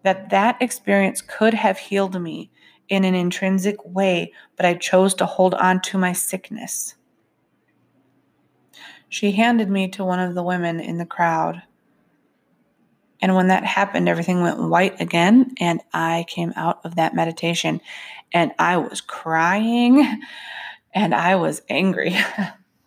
that 0.03 0.29
that 0.29 0.61
experience 0.61 1.23
could 1.23 1.55
have 1.55 1.79
healed 1.79 2.21
me 2.21 2.51
in 2.91 3.03
an 3.03 3.15
intrinsic 3.15 3.77
way, 3.83 4.31
but 4.57 4.67
I 4.67 4.75
chose 4.75 5.15
to 5.15 5.27
hold 5.27 5.55
on 5.55 5.81
to 5.83 5.97
my 5.97 6.13
sickness. 6.13 6.97
She 9.09 9.33
handed 9.33 9.69
me 9.69 9.89
to 9.89 10.05
one 10.05 10.21
of 10.21 10.35
the 10.35 10.43
women 10.43 10.81
in 10.81 10.99
the 10.99 11.07
crowd. 11.07 11.63
And 13.21 13.35
when 13.35 13.49
that 13.49 13.65
happened, 13.65 14.09
everything 14.09 14.43
went 14.43 14.61
white 14.61 15.01
again. 15.01 15.55
And 15.59 15.81
I 15.93 16.25
came 16.29 16.53
out 16.57 16.81
of 16.85 16.97
that 16.97 17.15
meditation 17.15 17.81
and 18.33 18.53
I 18.59 18.77
was 18.77 19.01
crying 19.01 20.23
and 20.95 21.15
I 21.15 21.37
was 21.37 21.63
angry. 21.69 22.17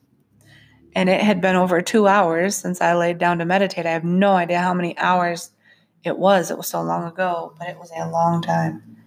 and 0.96 1.10
it 1.10 1.22
had 1.22 1.42
been 1.42 1.56
over 1.56 1.82
two 1.82 2.08
hours 2.08 2.56
since 2.56 2.82
I 2.82 2.94
laid 2.96 3.18
down 3.18 3.40
to 3.40 3.46
meditate. 3.46 3.86
I 3.86 3.92
have 3.92 4.04
no 4.04 4.34
idea 4.34 4.60
how 4.60 4.74
many 4.74 4.98
hours 4.98 5.52
it 6.04 6.18
was. 6.18 6.52
It 6.52 6.58
was 6.58 6.68
so 6.68 6.82
long 6.82 7.08
ago, 7.08 7.54
but 7.58 7.68
it 7.68 7.78
was 7.78 7.92
a 7.96 8.10
long 8.10 8.42
time. 8.42 8.98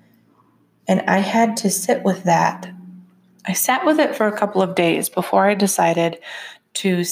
And 0.87 1.03
I 1.03 1.19
had 1.19 1.57
to 1.59 1.71
sit 1.71 2.03
with 2.03 2.25
that. 2.25 2.71
I 3.47 3.53
sat 3.53 3.85
with 3.85 3.99
it 3.99 4.15
for 4.15 4.27
a 4.27 4.37
couple 4.37 4.63
of 4.63 4.75
days 4.75 5.09
before 5.09 5.47
I 5.47 5.55
decided 5.55 6.19
to 6.75 7.05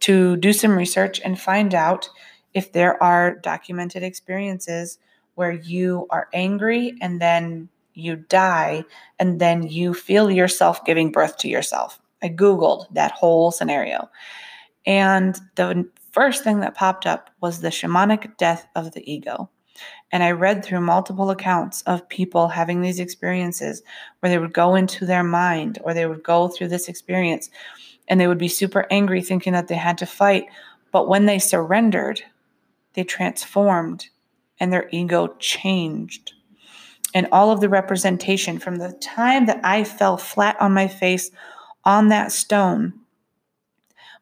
to 0.00 0.36
do 0.36 0.52
some 0.52 0.76
research 0.76 1.20
and 1.24 1.40
find 1.40 1.74
out 1.74 2.08
if 2.54 2.72
there 2.72 3.00
are 3.02 3.36
documented 3.36 4.02
experiences 4.02 4.98
where 5.34 5.52
you 5.52 6.06
are 6.10 6.28
angry 6.32 6.94
and 7.00 7.20
then 7.20 7.68
you 7.94 8.16
die 8.16 8.84
and 9.18 9.40
then 9.40 9.62
you 9.62 9.94
feel 9.94 10.30
yourself 10.30 10.84
giving 10.84 11.12
birth 11.12 11.36
to 11.38 11.48
yourself. 11.48 12.00
I 12.22 12.28
googled 12.28 12.86
that 12.92 13.12
whole 13.12 13.50
scenario. 13.50 14.10
And 14.86 15.38
the 15.56 15.88
first 16.12 16.42
thing 16.42 16.60
that 16.60 16.74
popped 16.74 17.06
up 17.06 17.30
was 17.40 17.60
the 17.60 17.68
shamanic 17.68 18.36
death 18.36 18.66
of 18.74 18.92
the 18.92 19.10
ego. 19.10 19.50
And 20.12 20.22
I 20.22 20.32
read 20.32 20.64
through 20.64 20.80
multiple 20.80 21.30
accounts 21.30 21.82
of 21.82 22.08
people 22.08 22.48
having 22.48 22.80
these 22.80 22.98
experiences 22.98 23.82
where 24.18 24.30
they 24.30 24.38
would 24.38 24.52
go 24.52 24.74
into 24.74 25.06
their 25.06 25.22
mind 25.22 25.78
or 25.82 25.94
they 25.94 26.06
would 26.06 26.22
go 26.22 26.48
through 26.48 26.68
this 26.68 26.88
experience 26.88 27.48
and 28.10 28.20
they 28.20 28.26
would 28.26 28.38
be 28.38 28.48
super 28.48 28.86
angry 28.90 29.22
thinking 29.22 29.52
that 29.54 29.68
they 29.68 29.76
had 29.76 29.96
to 29.98 30.06
fight. 30.06 30.46
But 30.90 31.08
when 31.08 31.26
they 31.26 31.38
surrendered, 31.38 32.20
they 32.94 33.04
transformed 33.04 34.08
and 34.58 34.72
their 34.72 34.88
ego 34.90 35.28
changed. 35.38 36.32
And 37.14 37.28
all 37.32 37.52
of 37.52 37.60
the 37.60 37.68
representation 37.68 38.58
from 38.58 38.76
the 38.76 38.92
time 39.00 39.46
that 39.46 39.60
I 39.64 39.84
fell 39.84 40.16
flat 40.16 40.60
on 40.60 40.74
my 40.74 40.88
face 40.88 41.30
on 41.84 42.08
that 42.08 42.32
stone, 42.32 42.94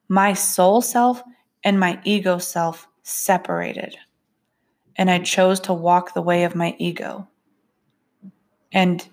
my 0.07 0.35
soul 0.35 0.81
self 0.83 1.23
and 1.65 1.81
my 1.81 1.99
ego 2.05 2.39
self 2.39 2.87
separated. 3.03 3.97
And 4.97 5.11
I 5.11 5.19
chose 5.21 5.61
to 5.61 5.73
walk 5.73 6.13
the 6.13 6.23
way 6.23 6.45
of 6.45 6.55
my 6.55 6.77
ego. 6.79 7.27
And 8.71 9.07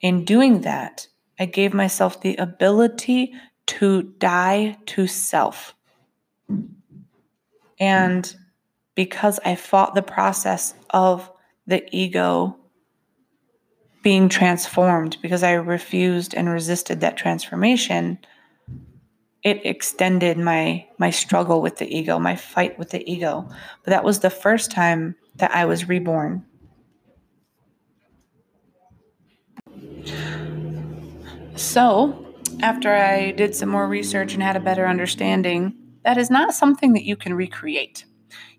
in 0.00 0.24
doing 0.24 0.62
that, 0.62 1.08
I 1.38 1.44
gave 1.44 1.74
myself 1.74 2.20
the 2.20 2.36
ability 2.36 3.34
to 3.66 4.02
die 4.02 4.76
to 4.86 5.06
self. 5.06 5.74
And 7.78 8.34
because 8.94 9.38
I 9.44 9.54
fought 9.54 9.94
the 9.94 10.02
process 10.02 10.74
of 10.90 11.30
the 11.66 11.84
ego 11.94 12.56
being 14.02 14.28
transformed, 14.28 15.18
because 15.20 15.42
I 15.42 15.52
refused 15.54 16.34
and 16.34 16.48
resisted 16.48 17.00
that 17.00 17.16
transformation, 17.16 18.18
it 19.42 19.64
extended 19.64 20.38
my 20.38 20.86
my 20.98 21.10
struggle 21.10 21.60
with 21.60 21.76
the 21.76 21.86
ego, 21.86 22.18
my 22.18 22.36
fight 22.36 22.78
with 22.78 22.90
the 22.90 23.08
ego. 23.10 23.48
But 23.84 23.90
that 23.90 24.04
was 24.04 24.20
the 24.20 24.30
first 24.30 24.70
time 24.70 25.16
that 25.36 25.50
I 25.54 25.66
was 25.66 25.88
reborn. 25.88 26.44
So, 31.56 32.25
after 32.60 32.94
I 32.94 33.32
did 33.32 33.54
some 33.54 33.68
more 33.68 33.86
research 33.86 34.34
and 34.34 34.42
had 34.42 34.56
a 34.56 34.60
better 34.60 34.86
understanding, 34.86 35.74
that 36.04 36.18
is 36.18 36.30
not 36.30 36.54
something 36.54 36.94
that 36.94 37.04
you 37.04 37.16
can 37.16 37.34
recreate. 37.34 38.04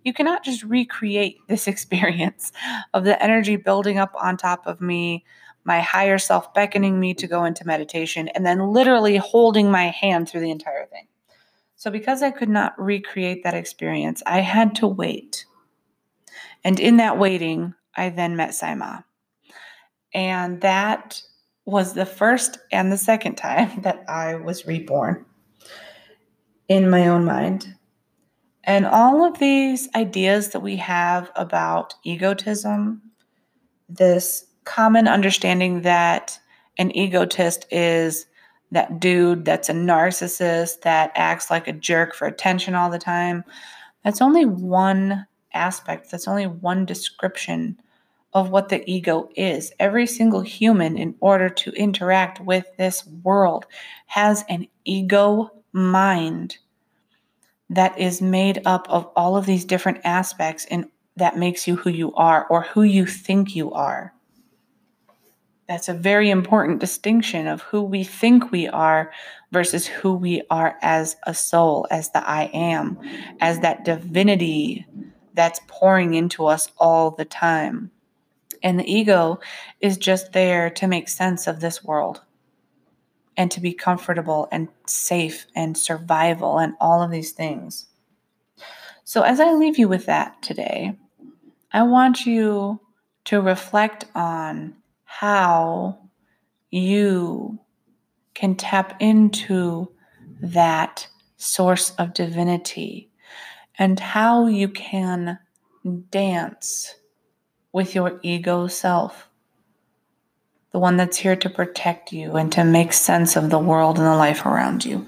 You 0.03 0.13
cannot 0.13 0.43
just 0.43 0.63
recreate 0.63 1.37
this 1.47 1.67
experience 1.67 2.51
of 2.93 3.03
the 3.03 3.21
energy 3.21 3.55
building 3.55 3.97
up 3.97 4.13
on 4.21 4.37
top 4.37 4.67
of 4.67 4.81
me, 4.81 5.25
my 5.63 5.81
higher 5.81 6.17
self 6.17 6.53
beckoning 6.53 6.99
me 6.99 7.13
to 7.15 7.27
go 7.27 7.43
into 7.43 7.65
meditation, 7.65 8.27
and 8.29 8.45
then 8.45 8.71
literally 8.71 9.17
holding 9.17 9.71
my 9.71 9.85
hand 9.85 10.29
through 10.29 10.41
the 10.41 10.51
entire 10.51 10.85
thing. 10.85 11.07
So, 11.75 11.91
because 11.91 12.23
I 12.23 12.31
could 12.31 12.49
not 12.49 12.79
recreate 12.79 13.43
that 13.43 13.53
experience, 13.53 14.23
I 14.25 14.39
had 14.39 14.75
to 14.75 14.87
wait. 14.87 15.45
And 16.63 16.79
in 16.79 16.97
that 16.97 17.17
waiting, 17.17 17.73
I 17.95 18.09
then 18.09 18.35
met 18.35 18.53
Sai 18.53 18.75
Ma. 18.75 19.01
And 20.13 20.61
that 20.61 21.21
was 21.67 21.93
the 21.93 22.05
first 22.05 22.57
and 22.71 22.91
the 22.91 22.97
second 22.97 23.35
time 23.35 23.81
that 23.81 24.03
I 24.09 24.35
was 24.35 24.65
reborn 24.65 25.25
in 26.67 26.89
my 26.89 27.07
own 27.07 27.25
mind. 27.25 27.75
And 28.63 28.85
all 28.85 29.23
of 29.23 29.37
these 29.39 29.87
ideas 29.95 30.49
that 30.49 30.61
we 30.61 30.77
have 30.77 31.29
about 31.35 31.93
egotism, 32.03 33.01
this 33.87 34.45
common 34.63 35.07
understanding 35.07 35.81
that 35.81 36.39
an 36.77 36.95
egotist 36.95 37.65
is 37.71 38.25
that 38.71 38.99
dude 38.99 39.45
that's 39.45 39.69
a 39.69 39.73
narcissist 39.73 40.81
that 40.81 41.11
acts 41.15 41.49
like 41.49 41.67
a 41.67 41.73
jerk 41.73 42.13
for 42.13 42.27
attention 42.27 42.75
all 42.75 42.89
the 42.89 42.99
time, 42.99 43.43
that's 44.03 44.21
only 44.21 44.45
one 44.45 45.25
aspect, 45.53 46.11
that's 46.11 46.27
only 46.27 46.47
one 46.47 46.85
description 46.85 47.77
of 48.37 48.51
what 48.51 48.69
the 48.69 48.87
ego 48.89 49.29
is. 49.35 49.71
Every 49.79 50.05
single 50.05 50.41
human, 50.41 50.95
in 50.95 51.15
order 51.19 51.49
to 51.49 51.71
interact 51.71 52.39
with 52.39 52.65
this 52.77 53.03
world, 53.23 53.65
has 54.05 54.45
an 54.47 54.67
ego 54.85 55.49
mind 55.73 56.59
that 57.71 57.97
is 57.97 58.21
made 58.21 58.61
up 58.63 58.87
of 58.89 59.09
all 59.15 59.35
of 59.35 59.47
these 59.47 59.65
different 59.65 60.01
aspects 60.03 60.67
and 60.69 60.85
that 61.15 61.35
makes 61.35 61.67
you 61.67 61.77
who 61.77 61.89
you 61.89 62.13
are 62.13 62.45
or 62.47 62.61
who 62.61 62.83
you 62.83 63.07
think 63.07 63.55
you 63.55 63.71
are. 63.71 64.13
That's 65.67 65.89
a 65.89 65.93
very 65.95 66.29
important 66.29 66.79
distinction 66.79 67.47
of 67.47 67.63
who 67.63 67.81
we 67.81 68.03
think 68.03 68.51
we 68.51 68.67
are 68.67 69.11
versus 69.51 69.87
who 69.87 70.13
we 70.13 70.43
are 70.51 70.77
as 70.83 71.15
a 71.25 71.33
soul, 71.33 71.87
as 71.89 72.11
the 72.11 72.25
I 72.25 72.51
am, 72.53 72.99
as 73.41 73.61
that 73.61 73.83
divinity 73.83 74.85
that's 75.33 75.59
pouring 75.67 76.13
into 76.13 76.45
us 76.45 76.69
all 76.77 77.09
the 77.09 77.25
time. 77.25 77.89
And 78.63 78.79
the 78.79 78.91
ego 78.91 79.39
is 79.79 79.97
just 79.97 80.33
there 80.33 80.69
to 80.71 80.87
make 80.87 81.09
sense 81.09 81.47
of 81.47 81.59
this 81.59 81.83
world 81.83 82.21
and 83.35 83.51
to 83.51 83.61
be 83.61 83.73
comfortable 83.73 84.47
and 84.51 84.67
safe 84.85 85.45
and 85.55 85.77
survival 85.77 86.57
and 86.57 86.73
all 86.79 87.03
of 87.03 87.11
these 87.11 87.31
things. 87.31 87.87
So, 89.03 89.21
as 89.21 89.39
I 89.39 89.53
leave 89.53 89.77
you 89.77 89.87
with 89.87 90.07
that 90.07 90.41
today, 90.41 90.97
I 91.71 91.83
want 91.83 92.25
you 92.25 92.81
to 93.25 93.41
reflect 93.41 94.05
on 94.15 94.75
how 95.03 95.99
you 96.71 97.59
can 98.33 98.55
tap 98.55 98.97
into 98.99 99.91
that 100.41 101.07
source 101.37 101.91
of 101.91 102.13
divinity 102.13 103.09
and 103.77 103.99
how 103.99 104.47
you 104.47 104.67
can 104.67 105.39
dance 106.09 106.95
with 107.77 107.93
your 107.93 108.19
ego 108.23 108.65
self, 108.65 109.29
the 110.71 110.79
one 110.79 110.97
that's 110.97 111.17
here 111.17 111.35
to 111.35 111.47
protect 111.47 112.11
you 112.11 112.35
and 112.35 112.51
to 112.51 112.63
make 112.63 112.91
sense 112.91 113.35
of 113.35 113.51
the 113.51 113.59
world 113.59 113.99
and 113.99 114.07
the 114.07 114.15
life 114.15 114.47
around 114.47 114.83
you. 114.83 115.05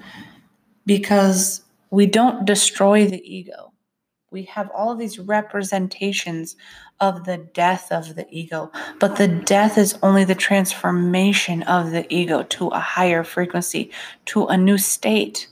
Because 0.86 1.62
we 1.90 2.06
don't 2.06 2.44
destroy 2.44 3.08
the 3.08 3.24
ego. 3.26 3.72
We 4.30 4.44
have 4.44 4.70
all 4.70 4.94
these 4.94 5.18
representations 5.18 6.54
of 7.00 7.24
the 7.24 7.38
death 7.38 7.90
of 7.90 8.14
the 8.14 8.28
ego, 8.30 8.70
but 9.00 9.16
the 9.16 9.26
death 9.26 9.76
is 9.76 9.98
only 10.00 10.22
the 10.22 10.36
transformation 10.36 11.64
of 11.64 11.90
the 11.90 12.06
ego 12.14 12.44
to 12.44 12.68
a 12.68 12.78
higher 12.78 13.24
frequency, 13.24 13.90
to 14.26 14.46
a 14.46 14.56
new 14.56 14.78
state, 14.78 15.48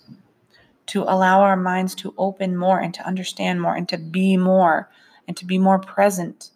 to 0.86 1.02
allow 1.02 1.40
our 1.40 1.56
minds 1.56 1.96
to 1.96 2.14
open 2.16 2.56
more 2.56 2.78
and 2.78 2.94
to 2.94 3.04
understand 3.04 3.60
more 3.60 3.74
and 3.74 3.88
to 3.88 3.98
be 3.98 4.36
more 4.36 4.88
and 5.26 5.36
to 5.36 5.44
be 5.44 5.58
more 5.58 5.80
present 5.80 6.52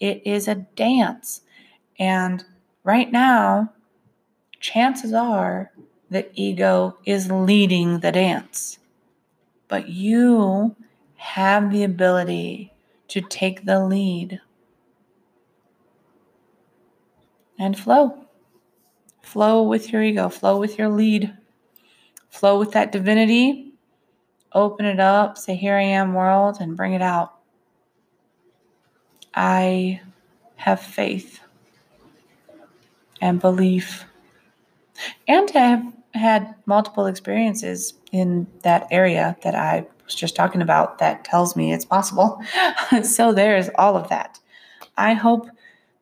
it 0.00 0.22
is 0.26 0.48
a 0.48 0.56
dance. 0.56 1.42
And 1.98 2.44
right 2.84 3.12
now, 3.12 3.72
chances 4.60 5.12
are 5.14 5.72
the 6.10 6.28
ego 6.34 6.98
is 7.06 7.30
leading 7.30 8.00
the 8.00 8.12
dance. 8.12 8.78
but 9.68 9.88
you 9.88 10.76
have 11.16 11.72
the 11.72 11.84
ability 11.84 12.72
to 13.08 13.20
take 13.22 13.64
the 13.64 13.80
lead 13.84 14.40
and 17.58 17.78
flow. 17.78 18.26
Flow 19.22 19.62
with 19.62 19.92
your 19.92 20.02
ego, 20.02 20.28
flow 20.28 20.58
with 20.58 20.78
your 20.78 20.88
lead, 20.88 21.36
flow 22.30 22.58
with 22.58 22.72
that 22.72 22.92
divinity. 22.92 23.74
Open 24.54 24.86
it 24.86 25.00
up, 25.00 25.38
say, 25.38 25.56
Here 25.56 25.76
I 25.76 25.82
am, 25.82 26.14
world, 26.14 26.58
and 26.60 26.76
bring 26.76 26.94
it 26.94 27.02
out. 27.02 27.39
I 29.34 30.00
have 30.56 30.80
faith 30.80 31.40
and 33.20 33.40
belief, 33.40 34.04
and 35.28 35.50
I 35.54 35.58
have 35.58 35.94
had 36.14 36.54
multiple 36.66 37.06
experiences 37.06 37.94
in 38.12 38.46
that 38.62 38.88
area 38.90 39.36
that 39.42 39.54
I 39.54 39.86
was 40.04 40.14
just 40.14 40.34
talking 40.34 40.62
about 40.62 40.98
that 40.98 41.24
tells 41.24 41.54
me 41.54 41.72
it's 41.72 41.84
possible. 41.84 42.40
so 43.02 43.32
there's 43.32 43.70
all 43.76 43.96
of 43.96 44.08
that. 44.08 44.40
I 44.96 45.14
hope 45.14 45.48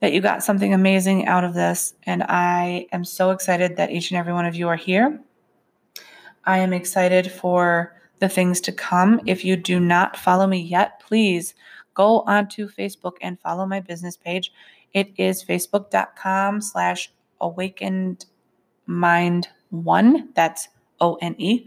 that 0.00 0.12
you 0.12 0.20
got 0.20 0.42
something 0.42 0.72
amazing 0.72 1.26
out 1.26 1.44
of 1.44 1.54
this, 1.54 1.94
and 2.04 2.22
I 2.22 2.86
am 2.92 3.04
so 3.04 3.30
excited 3.30 3.76
that 3.76 3.90
each 3.90 4.10
and 4.10 4.18
every 4.18 4.32
one 4.32 4.46
of 4.46 4.54
you 4.54 4.68
are 4.68 4.76
here. 4.76 5.20
I 6.44 6.58
am 6.58 6.72
excited 6.72 7.30
for 7.30 7.94
the 8.20 8.28
things 8.28 8.60
to 8.62 8.72
come. 8.72 9.20
If 9.26 9.44
you 9.44 9.56
do 9.56 9.78
not 9.78 10.16
follow 10.16 10.46
me 10.46 10.60
yet, 10.60 11.00
please 11.00 11.54
go 11.98 12.20
onto 12.20 12.68
Facebook 12.68 13.16
and 13.20 13.38
follow 13.40 13.66
my 13.66 13.80
business 13.80 14.16
page. 14.16 14.52
It 14.94 15.12
is 15.18 15.44
facebook.com 15.44 16.60
slash 16.62 17.12
awakened 17.40 18.24
mind 18.86 19.48
one. 19.70 20.30
That's 20.34 20.68
O 21.00 21.16
N 21.16 21.34
E. 21.38 21.66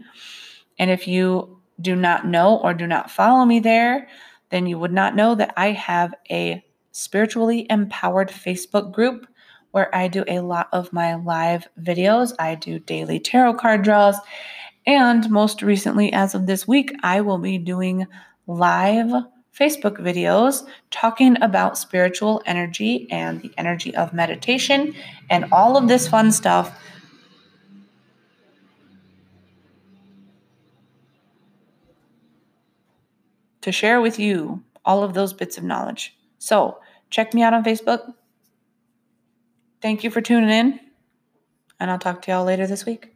And 0.78 0.90
if 0.90 1.06
you 1.06 1.60
do 1.80 1.94
not 1.94 2.26
know 2.26 2.58
or 2.58 2.74
do 2.74 2.86
not 2.86 3.10
follow 3.10 3.44
me 3.44 3.60
there, 3.60 4.08
then 4.50 4.66
you 4.66 4.78
would 4.78 4.92
not 4.92 5.14
know 5.14 5.34
that 5.34 5.52
I 5.56 5.70
have 5.72 6.14
a 6.30 6.64
spiritually 6.92 7.66
empowered 7.70 8.28
Facebook 8.28 8.92
group 8.92 9.26
where 9.70 9.94
I 9.94 10.08
do 10.08 10.24
a 10.28 10.40
lot 10.40 10.68
of 10.72 10.92
my 10.92 11.14
live 11.14 11.66
videos. 11.80 12.32
I 12.38 12.54
do 12.54 12.78
daily 12.78 13.20
tarot 13.20 13.54
card 13.54 13.82
draws. 13.82 14.16
And 14.86 15.30
most 15.30 15.62
recently, 15.62 16.12
as 16.12 16.34
of 16.34 16.46
this 16.46 16.66
week, 16.66 16.92
I 17.02 17.20
will 17.20 17.38
be 17.38 17.56
doing 17.56 18.06
live 18.46 19.10
Facebook 19.58 19.98
videos 19.98 20.66
talking 20.90 21.40
about 21.42 21.76
spiritual 21.76 22.42
energy 22.46 23.06
and 23.10 23.42
the 23.42 23.52
energy 23.58 23.94
of 23.94 24.12
meditation 24.12 24.94
and 25.28 25.44
all 25.52 25.76
of 25.76 25.88
this 25.88 26.08
fun 26.08 26.32
stuff 26.32 26.78
to 33.60 33.72
share 33.72 34.00
with 34.00 34.18
you 34.18 34.62
all 34.84 35.02
of 35.02 35.14
those 35.14 35.32
bits 35.32 35.56
of 35.56 35.64
knowledge. 35.64 36.16
So, 36.38 36.78
check 37.10 37.34
me 37.34 37.42
out 37.42 37.54
on 37.54 37.62
Facebook. 37.62 38.14
Thank 39.80 40.04
you 40.04 40.10
for 40.10 40.20
tuning 40.20 40.50
in, 40.50 40.80
and 41.78 41.90
I'll 41.90 41.98
talk 41.98 42.22
to 42.22 42.30
y'all 42.30 42.44
later 42.44 42.66
this 42.66 42.84
week. 42.86 43.14